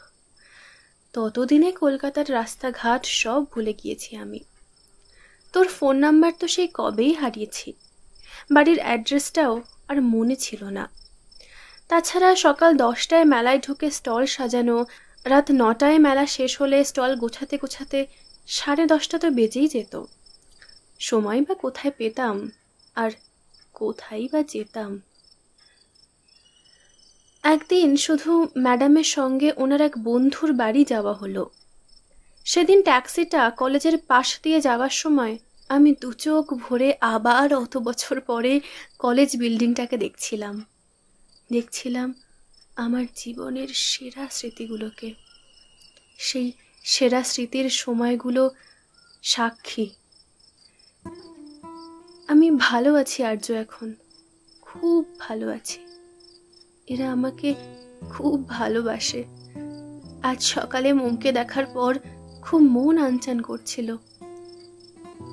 ততদিনে 1.13 1.73
কলকাতার 1.73 2.33
রাস্তাঘাট 2.33 3.07
সব 3.07 3.45
ভুলে 3.45 3.73
গিয়েছি 3.73 4.17
আমি। 4.17 4.41
তোর 5.53 5.69
ফোন 5.69 5.97
নাম্বার 5.97 6.33
তো 6.41 6.49
সেই 6.49 6.69
কবেই 6.75 7.13
হারিয়েছি। 7.13 7.73
বাড়ির 8.51 8.79
অ্যাড্রেসটাও 8.79 9.63
আর 9.89 10.03
মনে 10.03 10.37
ছিল 10.37 10.65
না। 10.65 10.89
তাছাড়া 11.89 12.37
সকাল 12.37 12.77
দশটায় 12.77 13.25
মেলায় 13.25 13.59
ঢুকে 13.59 13.91
স্টল 13.91 14.27
সাজানো, 14.27 14.87
রাত 15.25 15.47
নটায় 15.53 15.99
মেলা 15.99 16.27
শেষ 16.27 16.63
হলে 16.63 16.85
স্টল 16.85 17.17
গোছাতে 17.17 17.59
গোছাতে 17.59 18.07
সাড়ে 18.51 18.87
দশটা 18.87 19.19
তো 19.19 19.31
বেজেই 19.31 19.69
যেত। 19.69 20.05
সময় 20.99 21.41
বা 21.41 21.55
কোথায় 21.55 21.93
পেতাম 21.99 22.51
আর 22.95 23.11
কোথায় 23.73 24.29
বা 24.33 24.43
যেতাম। 24.43 25.01
একদিন 27.43 27.97
শুধু 27.97 28.49
ম্যাডামের 28.59 29.05
সঙ্গে 29.05 29.53
ওনার 29.57 29.81
এক 29.81 29.99
বন্ধুর 29.99 30.53
বাড়ি 30.53 30.85
যাওয়া 30.85 31.13
হলো। 31.13 31.51
সেদিন 32.45 32.83
ট্যাক্সিটা 32.83 33.51
কলেজের 33.51 33.99
পাশ 33.99 34.41
দিয়ে 34.43 34.61
যাওয়ার 34.61 34.91
সময় 34.91 35.39
আমি 35.69 35.95
দু 36.01 36.13
চোখ 36.13 36.55
ভরে 36.55 36.95
আবার 37.01 37.55
অত 37.55 37.77
বছর 37.77 38.21
পরে 38.21 38.61
কলেজ 38.99 39.37
বিল্ডিংটাকে 39.37 39.97
দেখছিলাম। 39.97 40.65
দেখছিলাম 41.53 42.15
আমার 42.77 43.05
জীবনের 43.17 43.69
সেরা 43.69 44.29
স্মৃতিগুলোকে। 44.31 45.15
সেই 46.19 46.53
সেরা 46.83 47.23
স্মৃতির 47.23 47.69
সময়গুলো 47.69 48.51
সাক্ষী। 49.23 49.91
আমি 52.29 52.51
ভালো 52.51 52.95
আছি, 52.95 53.25
আর্য 53.25 53.53
এখন। 53.53 53.95
খুব 54.63 55.05
ভালো 55.19 55.51
আছি। 55.51 55.81
এরা 56.87 57.13
আমাকে 57.13 57.55
খুব 58.11 58.49
ভালোবাসে। 58.49 59.25
আজ 60.23 60.43
সকালে 60.43 60.93
মোমকে 60.93 61.33
দেখার 61.33 61.67
পর 61.67 61.99
খুব 62.43 62.63
মন 62.63 62.99
আনচান 62.99 63.41
করছিল। 63.41 63.97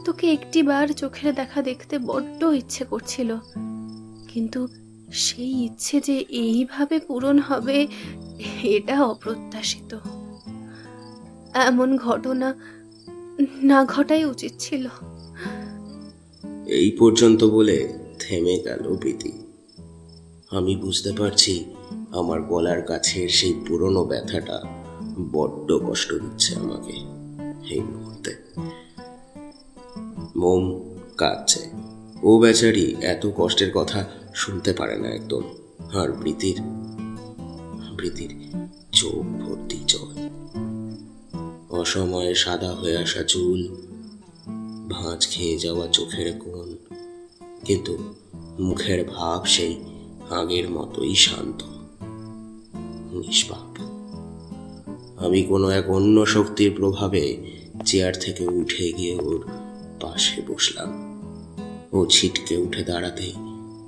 তোকে 0.05 0.33
একটিবার 0.33 0.88
চোখের 0.88 1.36
দেখা 1.36 1.62
দেখতে 1.62 1.99
বড্ড 1.99 2.43
ইচ্ছে 2.43 2.86
করছিল। 2.86 3.38
কিন্তু 4.27 4.67
সেই 5.13 5.65
ইচ্ছে 5.65 6.01
যে 6.01 6.17
এইভাবে 6.17 6.99
পূরণ 6.99 7.39
হবে, 7.39 7.88
এটা 8.63 9.03
অপ্রত্যাশিত। 9.03 9.97
এমন 11.53 11.97
ঘটনা 11.97 12.55
না 13.63 13.86
ঘটাই 13.86 14.25
উচিত 14.25 14.51
ছিল। 14.60 14.88
এই 16.67 16.91
পর্যন্ত 16.91 17.43
বলে 17.43 17.93
থেমে 18.19 18.60
গেল 18.60 18.95
প্রীতি। 18.95 19.31
আমি 20.51 20.75
বুঝতে 20.75 21.12
পারছি 21.12 21.65
আমার 22.12 22.41
গলার 22.41 22.81
কাছের 22.81 23.29
সেই 23.29 23.53
পুরনো 23.67 24.05
ব্যথাটা 24.05 24.60
বড্ড 25.31 25.79
কষ্ট 25.88 26.13
দিচ্ছে 26.13 26.55
আমাকে 26.55 26.93
এই 27.73 27.81
মুহূর্তে। 27.81 28.36
মোম 30.36 30.95
কাঁদছে। 31.17 31.69
ও 32.23 32.39
বেচারি 32.39 32.95
এত 33.01 33.27
কষ্টের 33.38 33.71
কথা 33.71 34.05
শুনতে 34.36 34.73
পারে 34.73 34.97
না 34.97 35.07
একদম। 35.07 35.43
আর 35.93 36.12
প্রীতির 36.12 36.62
প্রীতির 37.97 38.36
চোখ 38.91 39.23
ভর্তি 39.23 39.83
জল। 39.88 40.16
অসময়ে 41.79 42.35
সাদা 42.35 42.71
হয়ে 42.71 42.97
আসা 42.97 43.23
চুল। 43.23 43.75
ভাঁজ 44.89 45.27
খেয়ে 45.27 45.57
যাওয়া 45.57 45.87
চোখের 45.87 46.39
কোণ। 46.39 46.75
কিন্তু 47.65 48.15
মুখের 48.59 49.05
ভাব 49.05 49.45
সেই 49.45 49.83
আগের 50.29 50.69
মতোই 50.69 51.15
শান্ত। 51.15 51.63
নিষ্পাপ। 53.15 53.81
আমি 55.17 55.43
কোনো 55.43 55.69
এক 55.69 55.89
অন্য 55.89 56.25
শক্তির 56.25 56.73
প্রভাবে 56.75 57.51
চেয়ার 57.85 58.13
থেকে 58.21 58.47
উঠে 58.47 58.91
গিয়ে 58.91 59.15
ওর 59.15 59.47
পাশে 60.01 60.41
বসলাম। 60.47 60.89
ও 61.91 62.05
ছিটকে 62.05 62.57
উঠে 62.57 62.83
দাঁড়াতেই 62.83 63.33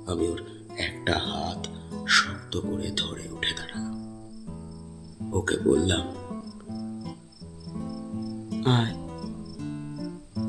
আমি 0.06 0.28
ওর 0.28 0.42
একটা 0.78 1.18
হাত 1.18 1.66
শক্ত 2.08 2.60
করে 2.60 2.90
ধরে 2.96 3.22
উঠে 3.30 3.54
দাঁড়ালাম। 3.56 3.90
ওকে 5.34 5.56
বললাম 5.56 6.06
আয় 8.66 8.94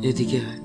এদিকে 0.10 0.39
আয় 0.39 0.60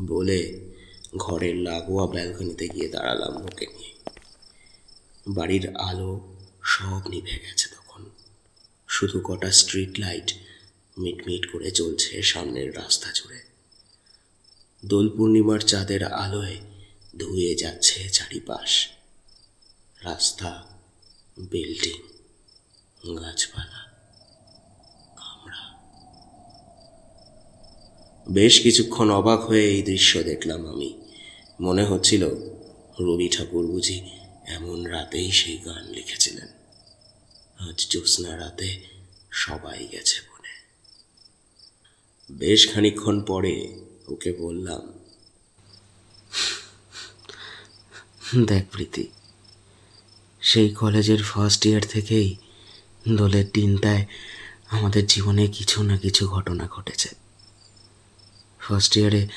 বলে 0.00 0.70
ঘরের 1.16 1.56
লাগোয়া 1.56 2.06
ব্যালকনিতে 2.06 2.68
গিয়ে 2.68 2.88
দাঁড়ালাম 2.88 3.44
ওকে 3.44 3.66
নিয়ে। 3.66 3.92
বাড়ির 5.28 5.76
আলো 5.76 6.36
সব 6.64 7.08
নিভে 7.08 7.30
গেছে 7.30 7.68
তখন। 7.68 8.10
শুধু 8.88 9.20
কটা 9.24 9.50
স্ট্রিট 9.50 9.98
লাইট 9.98 10.32
মিটমিট 10.98 11.52
করে 11.52 11.70
চলছে 11.70 12.22
সামনের 12.22 12.76
রাস্তা 12.76 13.12
জুড়ে। 13.14 13.42
দোল 14.84 15.16
পূর্ণিমার 15.16 15.60
চাঁদের 15.60 16.04
আলোয় 16.04 16.56
ধুয়ে 17.18 17.54
যাচ্ছে 17.54 18.08
চারিপাশ। 18.08 18.88
রাস্তা 20.02 20.66
বিল্ডিং 21.38 22.11
গাছপালা 23.02 23.80
আমরা 25.18 25.60
বেশ 28.30 28.60
কিছুক্ষণ 28.60 29.10
অবাক 29.10 29.40
হয়ে 29.40 29.64
এই 29.64 29.82
দৃশ্য 29.82 30.22
দেখলাম 30.22 30.66
আমি। 30.66 30.90
মনে 31.60 31.84
হচ্ছিল 31.84 32.22
রবি 33.00 33.28
ঠাকুর 33.28 33.66
বুঝি 33.66 34.10
এমন 34.46 34.86
রাতেই 34.86 35.32
সেই 35.32 35.58
গান 35.58 35.84
লিখেছিলেন। 35.84 36.48
আজ 37.58 37.86
জ্যোৎস্না 37.90 38.36
রাতে 38.36 38.86
সবাই 39.30 39.88
গেছে 39.92 40.18
বনে। 40.20 40.54
বেশ 42.32 42.74
খানিকক্ষণ 42.74 43.22
পরে 43.22 43.54
ওকে 44.08 44.32
বললাম, 44.32 44.82
দেখ 48.44 48.64
প্রীতি, 48.72 49.06
সেই 50.40 50.68
কলেজের 50.74 51.22
ফার্স্ট 51.22 51.66
ইয়ার 51.66 51.82
থেকেই 51.90 52.36
দোলের 53.08 53.44
দিনটায় 53.54 54.06
আমাদের 54.70 55.06
জীবনে 55.06 55.46
কিছু 55.46 55.82
না 55.82 55.98
কিছু 55.98 56.28
ঘটনা 56.28 56.66
ঘটেছে। 56.66 57.08
ফার্স্ট 58.60 58.96
ইয়ারে 58.96 59.28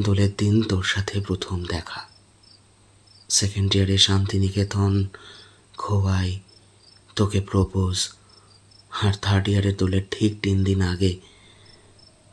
দোলের 0.00 0.30
দিন 0.38 0.62
তোর 0.62 0.82
সাথে 0.82 1.20
প্রথম 1.20 1.64
দেখা। 1.64 2.08
সেকেন্ড 3.28 3.76
ইয়ারে 3.76 3.98
শান্তিনিকেতন, 3.98 5.08
খোয়াই, 5.78 6.40
তোকে 7.16 7.40
প্রপোজ 7.40 8.08
আর 9.02 9.12
থার্ড 9.22 9.48
ইয়ারে 9.48 9.72
দোলের 9.72 10.02
ঠিক 10.10 10.40
তিন 10.42 10.64
দিন 10.64 10.82
আগে 10.82 11.16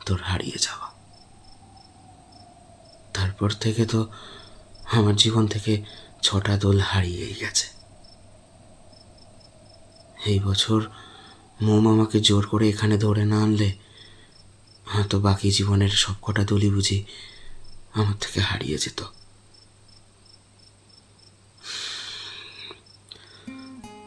তোর 0.06 0.20
হারিয়ে 0.22 0.56
যাওয়া। 0.60 0.88
তারপর 3.14 3.50
থেকে 3.50 3.86
তো 3.86 4.06
আমার 4.92 5.16
জীবন 5.16 5.46
থেকে 5.46 5.84
ছটা 6.22 6.56
দোল 6.56 6.80
হারিয়েই 6.80 7.34
গেছে। 7.34 7.77
এই 10.26 10.40
বছর 10.40 10.80
মোম 11.62 11.88
আমাকে 11.88 12.20
জোর 12.20 12.46
করে 12.46 12.68
এখানে 12.68 12.98
ধরে 12.98 13.24
না 13.24 13.42
আনলে 13.42 13.72
হয়তো 14.86 15.20
বাকি 15.20 15.50
জীবনের 15.50 15.88
সব 15.88 16.14
কটা 16.22 16.44
দলি 16.44 16.70
বুঝি 16.70 17.04
আমার 17.94 18.14
থেকে 18.20 18.40
হারিয়ে 18.40 18.78
যেত। 18.78 19.04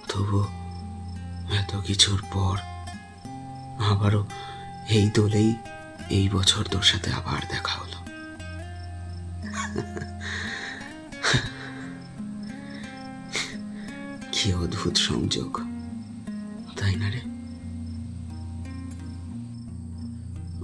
তবু 0.10 0.43
এত 1.52 1.76
কিছুর 1.76 2.21
পর 2.34 2.58
আবারও 3.80 4.26
এই 4.89 5.10
দোলেই 5.13 5.56
এই 6.10 6.30
বছর 6.30 6.63
তোর 6.63 6.82
সাথে 6.82 7.13
আবার 7.13 7.41
দেখা 7.50 7.71
হলো। 7.71 8.00
কি 14.32 14.54
অদ্ভুত 14.54 14.97
সংযোগ। 14.97 15.71
তাই 16.91 16.99
না 16.99 17.10
রে 17.10 17.19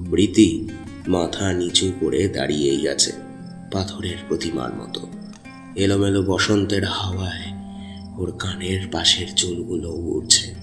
বৃতি 0.09 0.69
মাথা 1.07 1.53
নিচু 1.53 1.91
করে 1.99 2.27
দাঁড়িয়েই 2.27 2.87
আছে 2.87 3.13
পাথরের 3.71 4.17
প্রতিমার 4.27 4.75
মতো। 4.75 5.07
এলোমেলো 5.75 6.23
বসন্তের 6.23 6.85
হাওয়ায় 6.85 7.53
ওর 8.17 8.31
কানের 8.31 8.87
পাশের 8.91 9.27
চুলগুলো 9.35 9.91
উড়ছে। 9.91 10.55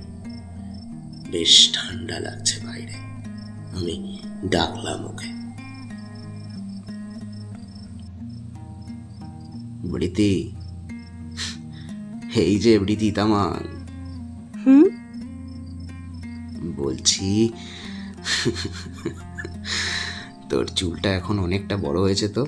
বেশ 1.30 1.70
ঠান্ডা 1.72 2.20
লাগছে 2.20 2.66
বাইরে। 2.66 2.94
আমি 3.76 4.18
ডাকলাম 4.50 5.04
ওকে। 5.04 5.26
বৃতি 9.88 10.52
এই 12.34 12.58
যে 12.58 12.78
বৃতি 12.78 13.12
তামাং 13.12 13.64
হুম? 14.66 15.03
বলছি। 16.72 17.52
তোর 20.50 20.66
চুলটা 20.66 21.14
এখন 21.14 21.38
অনেকটা 21.38 21.76
বড় 21.76 22.00
হয়েছে 22.00 22.28
তো। 22.28 22.46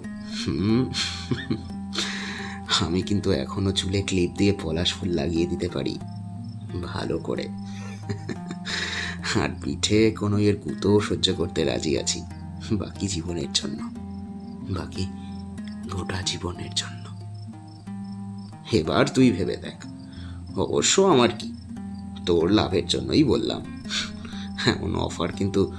আমি 2.80 3.02
কিন্তু 3.02 3.30
এখনও 3.30 3.72
চুলে 3.72 4.02
ক্লিপ 4.02 4.30
দিয়ে 4.38 4.54
পলাশ 4.62 4.94
ফুল 4.94 5.08
লাগিয়ে 5.08 5.46
দিতে 5.46 5.68
পারি। 5.68 5.98
ভালো 6.82 7.18
করে। 7.18 7.48
আর 9.42 9.48
পিঠে 9.62 10.10
কোনো 10.10 10.38
এর 10.38 10.56
কুতো 10.56 11.00
সহ্য 11.00 11.34
করতে 11.34 11.64
রাজি 11.64 11.98
আছি। 11.98 12.22
বাকি 12.72 13.08
জীবনের 13.08 13.52
জন্য। 13.54 13.78
বাকি 14.74 15.06
গোটা 15.90 16.22
জীবনের 16.26 16.70
জন্য। 16.76 17.06
এবার 18.72 19.08
তুই 19.08 19.30
ভেবে 19.30 19.56
দেখ। 19.56 19.86
অবশ্য 20.58 21.02
আমার 21.02 21.28
কি? 21.38 21.52
তোর 22.26 22.50
লাভের 22.50 22.86
জন্যই 22.86 23.24
বললাম। 23.24 23.75
এমন 24.66 24.96
অফার 24.96 25.32
কিন্তু 25.32 25.72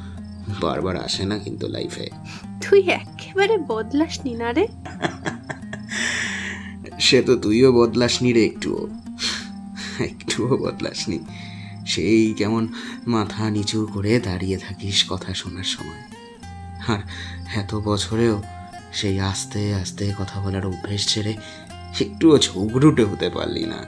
বারবার 0.62 0.98
আসে 0.98 1.26
না 1.26 1.40
কিন্তু 1.40 1.68
লাইফে 1.68 2.10
তুই 2.62 2.92
একেবারে 2.92 3.58
বদলাস 3.58 4.26
নি 4.26 4.36
না 4.36 4.54
রে। 4.54 4.68
সে 7.00 7.22
তো 7.22 7.38
তুইও 7.38 7.72
বদলাসনি 7.72 8.34
রে 8.34 8.46
একটুও। 8.46 8.90
একটুও 10.00 10.58
বদলাসনি 10.58 11.20
সেই 11.86 12.34
কেমন 12.34 12.68
মাথা 13.08 13.50
নিচু 13.50 13.88
করে 13.94 14.20
দাঁড়িয়ে 14.20 14.58
থাকিস 14.58 15.06
কথা 15.10 15.34
শোনার 15.34 15.64
সময়। 15.64 16.02
আর 16.88 17.00
এত 17.56 17.76
বছরেও 17.76 18.42
সেই 18.94 19.20
আস্তে 19.20 19.76
আস্তে 19.76 20.14
কথা 20.20 20.42
বলার 20.42 20.66
অভ্যেস 20.66 21.08
ছেড়ে 21.08 21.36
একটুও 22.02 22.38
ঝগড়ুটে 22.38 23.04
হতে 23.04 23.30
পারলি 23.30 23.66
না। 23.66 23.86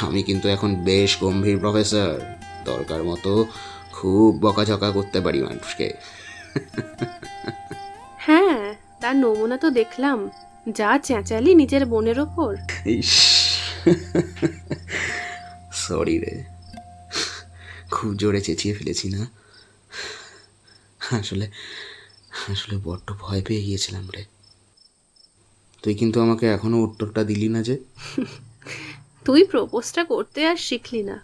আমি 0.00 0.22
কিন্তু 0.22 0.48
এখন 0.48 0.74
বেশ 0.74 1.18
গম্ভীর 1.20 1.58
প্রফেসর। 1.58 2.20
দরকার 2.64 3.02
মতো 3.02 3.46
খুব 3.92 4.38
বকাঝকা 4.40 4.90
করতে 4.90 5.20
পারি 5.20 5.42
মানুষকে। 5.42 5.92
হ্যাঁ 8.16 8.74
তার 9.00 9.16
নমুনা 9.16 9.56
তো 9.56 9.70
দেখলাম। 9.70 10.30
যা 10.72 10.98
চেঁচালি 10.98 11.54
নিজের 11.54 11.86
বোনের 11.86 12.20
ওপর। 12.20 12.56
সরি 15.72 16.18
রে। 16.18 16.44
খুব 17.90 18.14
জোরে 18.14 18.40
চেঁচিয়ে 18.40 18.74
ফেলেছি 18.74 19.08
না? 19.08 19.26
আসলে 21.18 21.50
আসলে 22.48 22.78
বড্ড 22.84 23.12
ভয় 23.20 23.42
পেয়ে 23.46 23.62
গিয়েছিলাম 23.62 24.08
রে। 24.16 24.24
তুই 25.82 25.94
কিন্তু 25.94 26.20
আমাকে 26.20 26.46
এখনও 26.46 26.76
উত্তরটা 26.76 27.24
দিলি 27.24 27.48
না 27.48 27.62
যে? 27.62 27.78
তুই 29.24 29.44
প্রপোজটা 29.44 30.04
করতে 30.04 30.46
আর 30.46 30.56
শিখলি 30.56 31.02
না। 31.02 31.16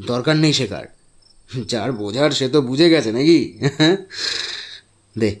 দরকার 0.00 0.36
নেই 0.36 0.52
শেখার। 0.52 0.86
যার 1.66 1.92
বোঝার 1.92 2.30
সে 2.30 2.48
তো 2.48 2.62
বুঝে 2.62 2.90
গেছে 2.90 3.12
নাকি? 3.12 3.38
দে 5.18 5.36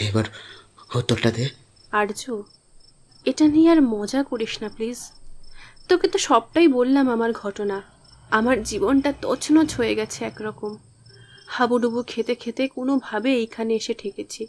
এবার 0.00 0.24
উত্তরটা 0.94 1.30
দে। 1.30 1.48
আর্য 1.92 2.42
এটা 3.24 3.44
নিয়ে 3.48 3.70
আর 3.70 3.80
মজা 3.82 4.22
করিস 4.22 4.62
না 4.62 4.68
প্লিজ। 4.68 4.98
তোকে 5.88 6.08
তো 6.08 6.18
সবটাই 6.18 6.68
বললাম 6.68 7.10
আমার 7.10 7.32
ঘটনা। 7.32 7.82
আমার 8.30 8.62
জীবনটা 8.62 9.12
তছনছ 9.22 9.70
হয়ে 9.76 9.94
গেছে 9.94 10.24
একরকম। 10.24 10.76
হাবুডুবু 11.46 12.02
খেতে 12.06 12.34
খেতে 12.34 12.68
কোনোভাবে 12.68 13.30
এইখানে 13.34 13.74
এসে 13.74 13.94
ঠেকেছি। 13.94 14.46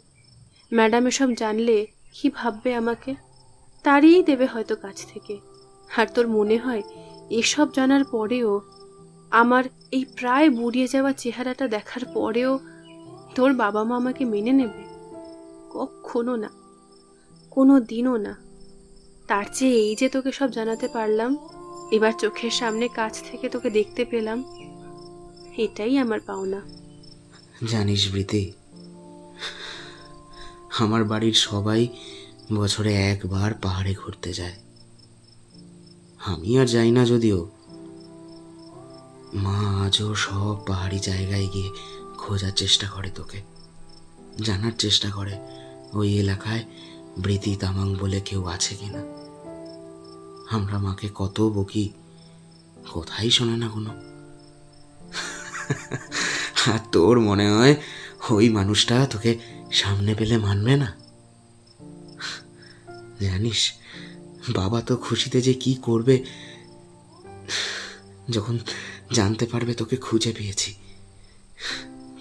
ম্যাডাম 0.72 1.06
এসব 1.06 1.28
জানলে 1.34 1.86
কি 2.12 2.30
ভাববে 2.30 2.74
আমাকে? 2.74 3.14
তাড়িয়েই 3.84 4.22
দেবে 4.22 4.46
হয়তো 4.46 4.76
কাছ 4.76 5.06
থেকে। 5.12 5.34
আর 5.96 6.06
তোর 6.14 6.28
মনে 6.28 6.56
হয় 6.56 6.82
এসব 7.30 7.72
জানার 7.72 8.04
পরেও 8.04 8.60
আমার 9.30 9.64
এই 9.92 10.04
প্রায় 10.04 10.50
বুড়িয়ে 10.50 10.88
যাওয়া 10.88 11.12
চেহারাটা 11.12 11.68
দেখার 11.68 12.04
পরেও 12.14 12.58
তোর 13.34 13.52
বাবা 13.52 13.84
মা 13.84 13.96
আমাকে 13.96 14.24
মেনে 14.24 14.52
নেবে? 14.52 14.82
কখনো 15.70 16.36
না 16.36 16.48
কোনো 17.50 17.80
দিনও 17.80 18.16
না। 18.16 18.36
তার 19.26 19.44
চেয়ে 19.54 19.74
এই 19.74 19.96
যে 19.96 20.08
তোকে 20.08 20.32
সব 20.32 20.50
জানাতে 20.50 20.88
পারলাম, 20.88 21.36
এবার 21.92 22.12
চোখের 22.12 22.50
সামনে 22.50 22.88
কাছ 22.88 23.22
থেকে 23.22 23.48
তোকে 23.48 23.70
দেখতে 23.70 24.04
পেলাম, 24.04 24.44
এটাই 25.56 25.96
আমার 25.98 26.20
পাওনা। 26.20 26.60
জানিস 27.66 28.12
বৃতি 28.12 28.52
আমার 30.78 31.04
বাড়ির 31.04 31.34
সবাই 31.34 31.88
বছরে 32.54 32.94
একবার 32.94 33.54
পাহাড়ে 33.54 33.94
ঘুরতে 33.94 34.32
যায়। 34.32 34.67
আমি 36.24 36.58
আর 36.58 36.66
যাই 36.66 36.90
না 36.90 37.04
যদিও। 37.04 37.50
মা 39.34 39.84
আজও 39.86 40.14
সব 40.14 40.56
পাহাড়ি 40.66 40.98
জায়গায় 40.98 41.48
গিয়ে 41.52 41.70
খোঁজার 42.18 42.52
চেষ্টা 42.52 42.88
করে 42.88 43.10
তোকে। 43.10 43.42
জানার 44.44 44.72
চেষ্টা 44.78 45.10
করে, 45.10 45.38
ওই 45.92 46.18
এলাকায় 46.18 46.64
বৃতি 47.18 47.56
তামাং 47.56 47.94
বলে 47.94 48.20
কেউ 48.20 48.44
আছে 48.44 48.74
কিনা। 48.74 48.98
আমরা 50.50 50.78
মাকে 50.78 51.08
কত 51.14 51.40
বকি, 51.40 51.92
কোথায় 52.92 53.30
শোনে 53.30 53.56
না 53.56 53.68
কোনো। 53.68 53.90
আর 56.72 56.78
তোর 56.92 57.20
মনে 57.20 57.50
হয় 57.50 57.76
ওই 58.30 58.48
মানুষটা 58.48 59.06
তোকে 59.06 59.38
সামনে 59.72 60.14
পেলে 60.14 60.38
মানবে 60.38 60.76
না? 60.76 60.96
জানিস 63.20 63.72
বাবা 64.54 64.80
তো 64.80 64.96
খুশিতে 64.96 65.40
যে 65.40 65.54
কি 65.54 65.74
করবে? 65.74 66.24
যখন 68.30 68.58
জানতে 69.12 69.46
পারবে 69.46 69.74
তোকে 69.74 69.96
খুঁজে 69.96 70.32
পেয়েছি। 70.32 70.74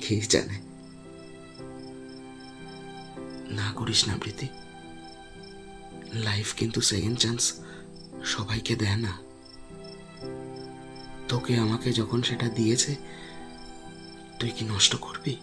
কে 0.01 0.21
জানে? 0.29 0.61
না 3.51 3.71
করিস 3.75 4.07
না 4.07 4.17
প্রীতি। 4.17 4.47
লাইফ 6.13 6.55
কিন্তু 6.55 6.81
সেকেন্ড 6.81 7.19
চান্স 7.19 7.53
সবাইকে 8.23 8.75
দেয় 8.75 8.95
না। 8.95 9.17
তোকে 11.27 11.57
আমাকে 11.57 11.93
যখন 11.93 12.21
সেটা 12.21 12.49
দিয়েছে, 12.49 12.95
তুই 14.39 14.49
কি 14.49 14.65
নষ্ট 14.65 14.95
করবি? 14.95 15.35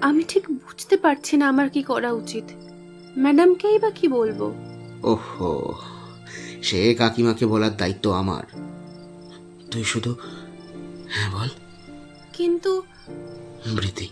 আমি 0.00 0.24
ঠিক 0.28 0.50
বুঝতে 0.50 0.96
পারছি 0.96 1.36
না 1.36 1.48
আমার 1.48 1.70
কি 1.70 1.82
করা 1.82 2.12
উচিত। 2.12 2.44
ম্যাডামকেই 3.18 3.78
বা 3.78 3.90
কি 3.90 4.08
বলব? 4.08 4.54
ওহো 5.02 5.74
সে 6.62 6.94
কাকিমাকে 6.94 7.46
বলার 7.46 7.76
দায়িত্ব 7.76 8.10
আমার। 8.10 8.44
তুই 9.70 9.84
শুধু 9.84 10.16
হ্যাঁ 11.08 11.32
বল। 11.32 11.48
কিন্তু 12.32 12.82
বৃতি 13.76 14.08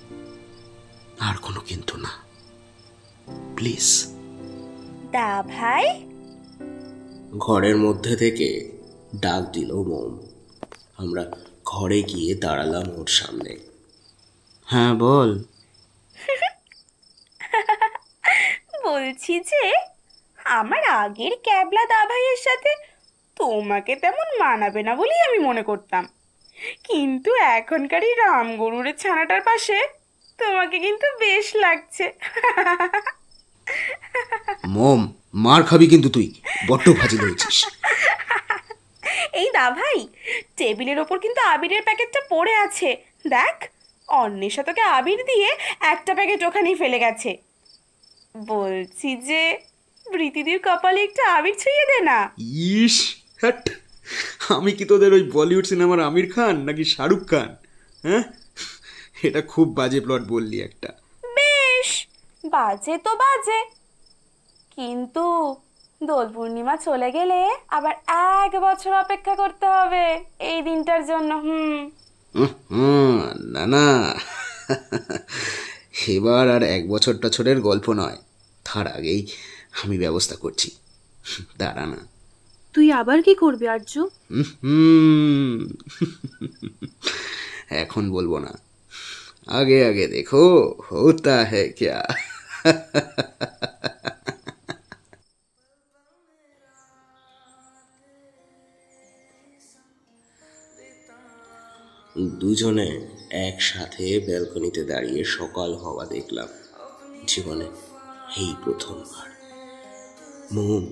আর 1.20 1.34
কোনো 1.42 1.60
কিন্তু 1.60 1.96
না। 1.96 2.08
প্লিজ। 3.56 4.06
দা 5.12 5.42
ভাই? 5.42 6.06
ঘরের 7.38 7.76
মধ্যে 7.76 8.16
থেকে 8.16 8.78
ডাক 9.16 9.52
দিল 9.52 9.74
মোম। 9.74 10.18
আমরা 10.96 11.30
ঘরে 11.64 12.02
গিয়ে 12.02 12.34
দাঁড়ালাম 12.34 12.98
ওর 12.98 13.06
সামনে। 13.06 13.58
হ্যাঁ 14.64 14.94
বল। 14.94 15.44
বলছি 18.84 19.40
যে 19.40 19.72
আমার 20.44 20.82
আগের 20.84 21.34
ক্যাবলা 21.42 21.84
দা 21.86 22.00
ভাইয়ের 22.06 22.40
সাথে 22.42 22.70
তোমাকে 23.36 23.96
তেমন 23.96 24.28
মানাবে 24.40 24.82
না 24.82 24.94
বলেই 24.94 25.20
আমি 25.28 25.38
মনে 25.38 25.62
করতাম। 25.62 26.08
কিন্তু 26.84 27.30
এখনকার 27.34 28.02
এই 28.04 28.14
রামগরুরের 28.14 28.96
ছানাটার 28.96 29.42
পাশে 29.42 29.78
তোমাকে 30.38 30.78
কিন্তু 30.78 31.06
বেশ 31.20 31.56
লাগছে। 31.56 32.12
মম 34.68 35.00
মার 35.34 35.62
খাবি 35.62 35.86
কিন্তু 35.86 36.08
তুই। 36.08 36.34
বড্ড 36.68 36.86
ফাজিল 37.00 37.20
হয়েছিস 37.20 37.66
এই 39.32 39.48
দা 39.52 39.70
ভাই 39.70 39.98
টেবিলের 40.56 40.98
ওপর 40.98 41.18
কিন্তু 41.18 41.40
আবিরের 41.40 41.82
প্যাকেটটা 41.82 42.20
পড়ে 42.30 42.54
আছে। 42.56 42.96
দেখ 43.26 43.56
অন্বেষা 44.08 44.62
তোকে 44.62 44.80
আবির 44.80 45.24
দিয়ে 45.24 45.50
একটা 45.80 46.14
প্যাকেট 46.14 46.44
ওখানেই 46.44 46.74
ফেলে 46.74 46.98
গেছে। 46.98 47.30
বলছি 48.46 49.16
যে 49.16 49.58
প্রীতিদির 50.12 50.60
কপালে 50.64 51.04
একটু 51.04 51.22
আবির 51.22 51.54
ছুঁয়ে 51.58 51.84
দে 51.86 52.00
না। 52.00 52.30
ইস 52.38 53.16
হ্যাট। 53.40 53.70
আমি 54.48 54.72
কি 54.72 54.84
তোদের 54.84 55.12
ওই 55.12 55.30
বলিউড 55.32 55.66
সিনেমার 55.66 56.00
আমির 56.00 56.32
খান 56.32 56.56
নাকি 56.64 56.84
শাহরুখ 56.84 57.28
খান? 57.30 57.56
হ্যাঁ? 58.02 58.22
এটা 59.22 59.42
খুব 59.42 59.74
বাজে 59.74 60.00
প্লট 60.00 60.22
বললি 60.22 60.60
একটা। 60.60 60.88
বেশ 61.24 62.06
বাজে 62.44 62.98
তো 62.98 63.14
বাজে। 63.14 63.64
কিন্তু 64.76 65.56
দোল 66.02 66.28
পূর্ণিমা 66.34 66.76
চলে 66.76 67.12
গেলে 67.12 67.54
আবার 67.68 67.94
এক 68.44 68.60
বছর 68.60 68.92
অপেক্ষা 68.92 69.34
করতে 69.34 69.66
হবে 69.66 70.24
এই 70.38 70.62
দিনটার 70.62 71.06
জন্য 71.06 71.34
হুম, 72.70 73.22
না 73.52 73.66
না। 73.66 74.14
এবার 76.08 76.50
আর 76.50 76.62
এক 76.62 76.88
বছর 76.88 77.14
টছরের 77.14 77.60
গল্প 77.60 77.92
নয়। 77.92 78.16
তার 78.64 78.86
আগেই 78.86 79.26
আমি 79.82 79.98
ব্যবস্থা 79.98 80.36
করছি। 80.36 80.70
দাঁড়া 81.58 81.86
না। 81.86 81.96
তুই 82.72 82.92
আবার 82.92 83.22
কি 83.22 83.34
করবি 83.34 83.68
আর্য 83.68 84.08
এখন 87.70 88.10
বলব 88.10 88.38
না। 88.38 88.58
আগে 89.46 89.84
আগে 89.84 90.06
দেখো 90.08 90.74
হতা 90.88 91.44
হে 91.44 91.68
ক্যা? 91.68 92.08
দুজনে 102.18 103.08
একসাথে 103.30 104.20
ব্যালকনিতে 104.20 104.84
দাঁড়িয়ে 104.84 105.24
সকাল 105.24 105.74
হওয়া 105.74 106.06
দেখলাম। 106.06 106.48
জীবনে 107.26 107.64
এই 108.36 108.54
প্রথমবার। 108.64 109.33
মোম 110.54 110.84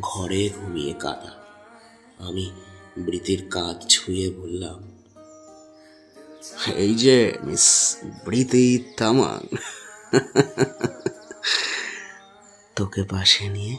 ঘরে 0.00 0.42
ঘুমিয়ে 0.56 0.94
কাঁদা। 1.02 1.32
আমি 2.26 2.46
বৃতির 3.06 3.40
কাঁধ 3.54 3.78
ছুঁয়ে 3.92 4.26
বললাম, 4.30 4.78
এই 6.84 6.92
যে 6.94 7.16
মিস 7.46 7.66
বৃতি 8.24 8.66
তামাং, 8.98 9.40
তোকে 12.76 13.02
পাশে 13.12 13.44
নিয়ে 13.48 13.74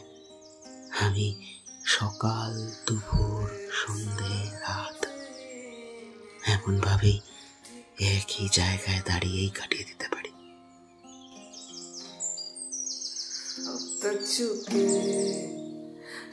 আমি 1.06 1.28
সকাল, 1.98 2.52
দুপুর, 2.86 3.44
সন্ধে, 3.80 4.38
রাত 4.66 5.00
এমনভাবেই 6.54 7.18
একই 8.16 8.46
জায়গায় 8.60 9.02
দাঁড়িয়েই 9.10 9.52
কাটিয়ে 9.58 9.86
দিতে 9.90 10.08
পারি। 10.14 10.19
तक 14.04 14.24
चुके 14.24 14.84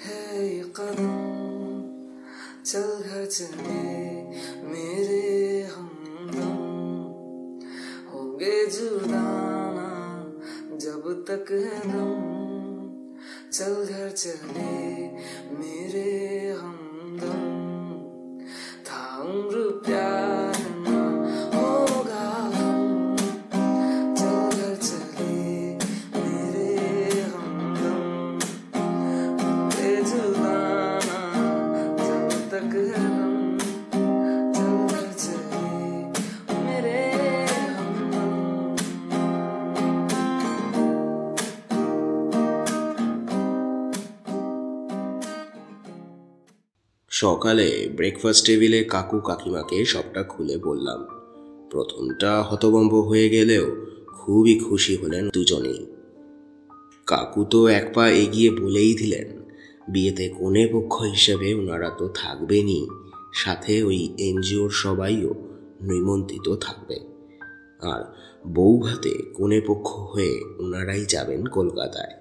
है 0.04 0.58
कदम 0.60 1.16
चल 2.66 3.02
घर 3.02 3.26
चले 3.26 3.82
मेरे 4.62 5.62
हम 5.62 5.92
होंगे 8.12 8.66
जुदाना 8.66 9.88
जब 10.76 11.24
तक 11.28 11.52
है 11.52 11.80
दम। 11.80 12.36
चल 13.50 13.86
घर 13.90 14.10
चले 14.10 15.06
मेरे 15.58 16.50
हमदम 16.60 17.20
था 17.20 17.55
সকালে 47.20 47.88
ব্রেকফাস্ট 47.96 48.46
টেবিলে 48.46 48.84
কাকু 48.84 49.20
কাকিমাকে 49.20 49.84
সবটা 49.84 50.22
খুলে 50.22 50.58
বললাম। 50.58 51.06
প্রথমটা 51.70 52.42
হতভম্ব 52.42 53.00
হয়ে 53.00 53.28
গেলেও 53.28 53.76
খুবই 54.06 54.58
খুশি 54.58 54.96
হলেন 54.96 55.28
দুজনেই। 55.28 55.86
কাকু 57.06 57.44
তো 57.44 57.66
এক 57.66 57.92
পা 57.94 58.08
এগিয়ে 58.08 58.50
বলেই 58.50 58.94
দিলেন, 58.94 59.42
বিয়েতে 59.88 60.28
কোণে 60.28 60.68
পক্ষ 60.72 61.02
হিসেবে 61.02 61.54
ওনারা 61.54 61.90
তো 61.90 62.08
থাকবেনই, 62.08 62.88
সাথে 63.34 63.82
ওই 63.82 64.14
এনজিওর 64.18 64.70
সবাইও 64.70 65.34
নিমন্ত্রিত 65.80 66.54
থাকবে। 66.56 67.00
আর 67.80 68.14
বউ 68.46 68.80
ভাতে 68.80 69.14
কোণে 69.34 69.60
পক্ষ 69.66 69.88
হয়ে 69.98 70.40
ওনারাই 70.58 71.04
যাবেন 71.08 71.46
কলকাতায়। 71.46 72.14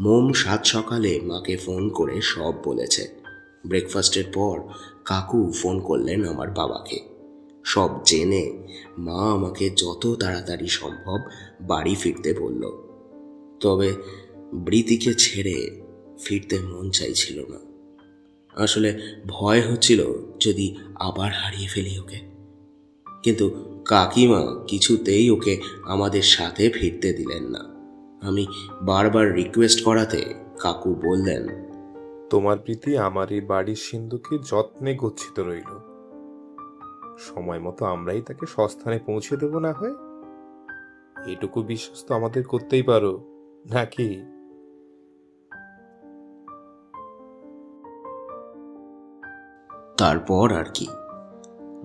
মোম 0.00 0.32
সাত 0.32 0.64
সকালে 0.64 1.20
মাকে 1.20 1.56
ফোন 1.56 1.88
করে 1.88 2.20
সব 2.20 2.54
বলেছে। 2.64 3.19
ব্রেকফাস্টের 3.66 4.24
পর 4.32 4.60
কাকু 5.04 5.52
ফোন 5.52 5.80
করলেন 5.80 6.28
আমার 6.28 6.50
বাবাকে। 6.50 7.00
সব 7.64 7.90
জেনে 8.04 8.66
মা 8.98 9.32
আমাকে 9.32 9.70
যত 9.70 10.16
তাড়াতাড়ি 10.20 10.68
সম্ভব 10.68 11.18
বাড়ি 11.60 11.94
ফিরতে 11.94 12.34
বলল। 12.34 12.62
তবে 13.60 13.94
বৃতিকে 14.54 15.14
ছেড়ে 15.14 15.80
ফিরতে 16.24 16.58
মন 16.58 16.90
চাইছিল 16.90 17.44
না। 17.48 17.58
আসলে 18.62 18.98
ভয় 19.26 19.62
হচ্ছিল 19.70 20.04
যদি 20.40 20.76
আবার 20.94 21.32
হারিয়ে 21.32 21.68
ফেলি 21.68 21.98
ওকে। 21.98 22.18
কিন্তু 23.22 23.50
কাকিমা 23.84 24.64
কিছুতেই 24.68 25.30
ওকে 25.30 25.60
আমাদের 25.84 26.22
সাথে 26.22 26.70
ফিরতে 26.70 27.12
দিলেন 27.12 27.44
না। 27.44 27.58
আমি 28.22 28.46
বারবার 28.82 29.34
রিকোয়েস্ট 29.34 29.84
করাতে 29.84 30.34
কাকু 30.60 30.94
বললেন 30.94 31.69
তোমার 32.30 32.58
প্রীতি 32.58 32.96
আমার 32.96 33.32
এই 33.32 33.40
বাড়ির 33.40 33.76
সিন্ধুকে 33.76 34.38
যত্নে 34.38 34.94
গচ্ছিত 34.94 35.40
রইল। 35.40 35.72
সময় 37.18 37.58
মতো 37.58 37.84
আমরাই 37.84 38.20
তাকে 38.20 38.46
সস্থানে 38.46 38.98
পৌঁছে 38.98 39.36
দেব 39.36 39.58
না 39.58 39.72
হয়? 39.72 39.94
এটুকু 41.32 41.62
বিশ্বাস 41.62 42.04
তো 42.04 42.14
আমাদের 42.14 42.44
করতেই 42.44 42.82
পারো, 42.82 43.12
নাকি? 43.70 44.22
তারপর 49.98 50.52
আর 50.52 50.64
কি। 50.74 50.88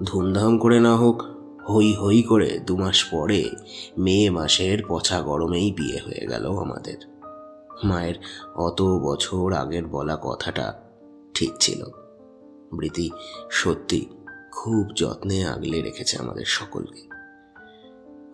ধুমধাম 0.04 0.58
করে 0.58 0.80
না 0.80 0.96
হোক 0.96 1.24
হই 1.70 1.94
হই 1.94 2.24
করে 2.24 2.60
দু 2.60 2.78
মাস 2.78 3.06
পরে 3.12 3.52
মে 3.98 4.30
মাসের 4.30 4.78
পচা 4.88 5.22
গরমেই 5.22 5.72
বিয়ে 5.72 5.98
হয়ে 5.98 6.28
গেল 6.28 6.58
আমাদের। 6.58 7.15
মায়ের 7.84 8.16
অত 8.56 8.82
বছর 8.82 9.54
আগের 9.54 9.86
বলা 9.86 10.18
কথাটা 10.24 10.74
ঠিক 11.34 11.54
ছিল। 11.60 11.86
বৃতি 12.74 13.12
সত্যি 13.50 14.06
খুব 14.52 14.88
যত্নে 14.96 15.46
আগলে 15.46 15.82
রেখেছে 15.82 16.18
আমাদের 16.18 16.46
সকলকে। 16.46 17.02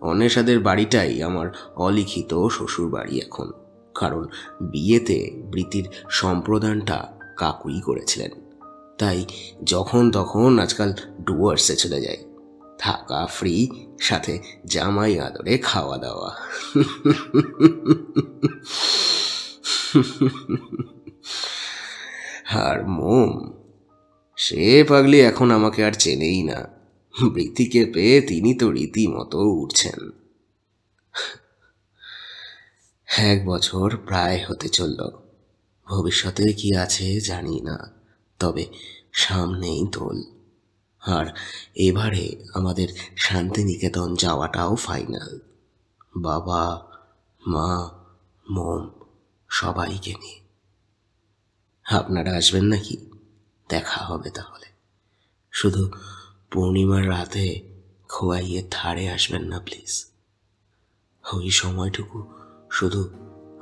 অন্বেষাদের 0.00 0.58
বাড়িটাই 0.58 1.22
আমার 1.22 1.50
অলিখিত 1.76 2.48
শ্বশুর 2.48 2.90
বাড়ি 2.90 3.18
এখন, 3.18 3.52
কারণ 3.94 4.26
বিয়েতে 4.60 5.42
বৃতির 5.50 5.88
সম্প্রদানটা 6.10 7.12
কাকুই 7.36 7.80
করেছিলেন। 7.80 8.30
তাই 8.98 9.24
যখন 9.64 10.10
তখন 10.10 10.58
আজকাল 10.58 10.92
ডুয়ার্সে 11.20 11.76
চলে 11.76 12.00
যাই, 12.00 12.16
থাকা 12.78 13.26
ফ্রি, 13.26 13.70
সাথে 14.00 14.38
জামাই 14.66 15.20
আদরে 15.20 15.58
খাওয়া 15.58 15.98
দাওয়া। 15.98 16.34
আর 22.50 22.88
মোম, 22.88 23.52
সে 24.36 24.84
পাগলি 24.88 25.20
এখন 25.20 25.50
আমাকে 25.50 25.84
আর 25.84 25.92
চেনেই 25.92 26.42
না। 26.42 26.68
বৃত্তিকে 27.32 27.84
পেয়ে 27.84 28.20
তিনি 28.20 28.54
তো 28.54 28.70
রীতিমতো 28.70 29.38
উঠছেন। 29.38 30.10
এক 33.18 33.46
বছর 33.46 33.96
প্রায় 33.96 34.44
হতে 34.48 34.68
চলল। 34.68 35.10
ভবিষ্যতে 35.86 36.52
কি 36.52 36.76
আছে 36.76 37.20
জানি 37.20 37.60
না, 37.60 37.92
তবে 38.38 38.66
সামনেই 39.12 39.86
দোল। 39.92 40.22
আর 41.00 41.26
এবারে 41.74 42.44
আমাদের 42.54 42.88
শান্তিনিকেতন 43.16 44.14
যাওয়াটাও 44.14 44.74
ফাইনাল। 44.74 45.38
বাবা, 46.16 46.90
মা, 47.46 47.90
মোম। 48.50 49.01
সবাইকে 49.52 50.14
নিয়ে। 50.14 50.40
আপনারা 51.84 52.36
আসবেন 52.36 52.64
নাকি? 52.64 53.10
দেখা 53.68 54.04
হবে 54.04 54.30
তাহলে। 54.30 54.66
শুধু 55.50 55.90
পূর্ণিমার 56.50 57.08
রাতে 57.08 57.60
খোয়াইয়ে 58.08 58.68
ধারে 58.70 59.10
আসবেন 59.10 59.42
না, 59.42 59.60
প্লিজ। 59.60 60.06
ওই 61.32 61.50
সময়টুকু 61.50 62.32
শুধু 62.70 63.10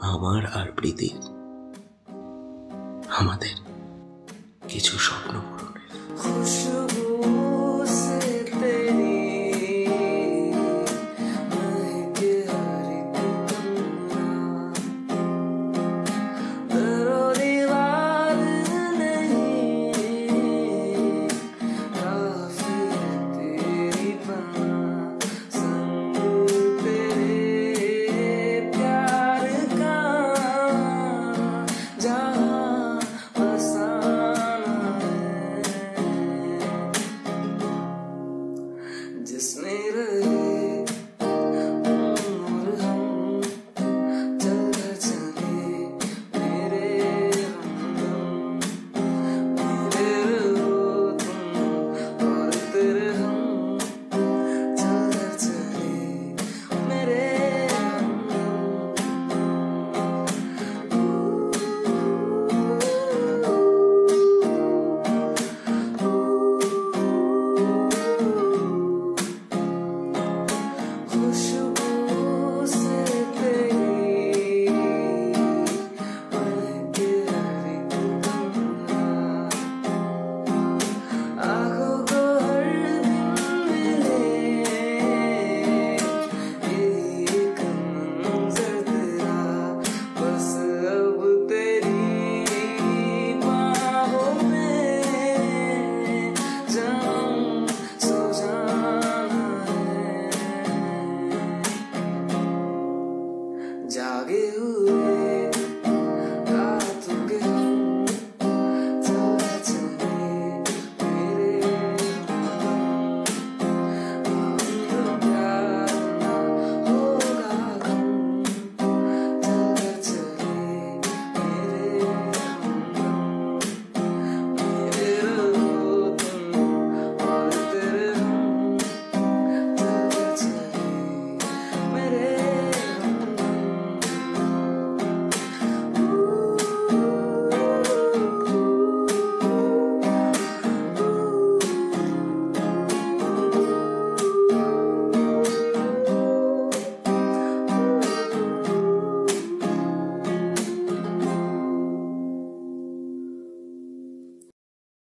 আমার 0.01 0.47
আর 0.47 0.73
প্রীতির। 0.73 1.21
আমাদের 3.11 3.55
কিছু 4.69 4.99
স্বপ্ন 4.99 5.41
পূরণের। 5.41 7.10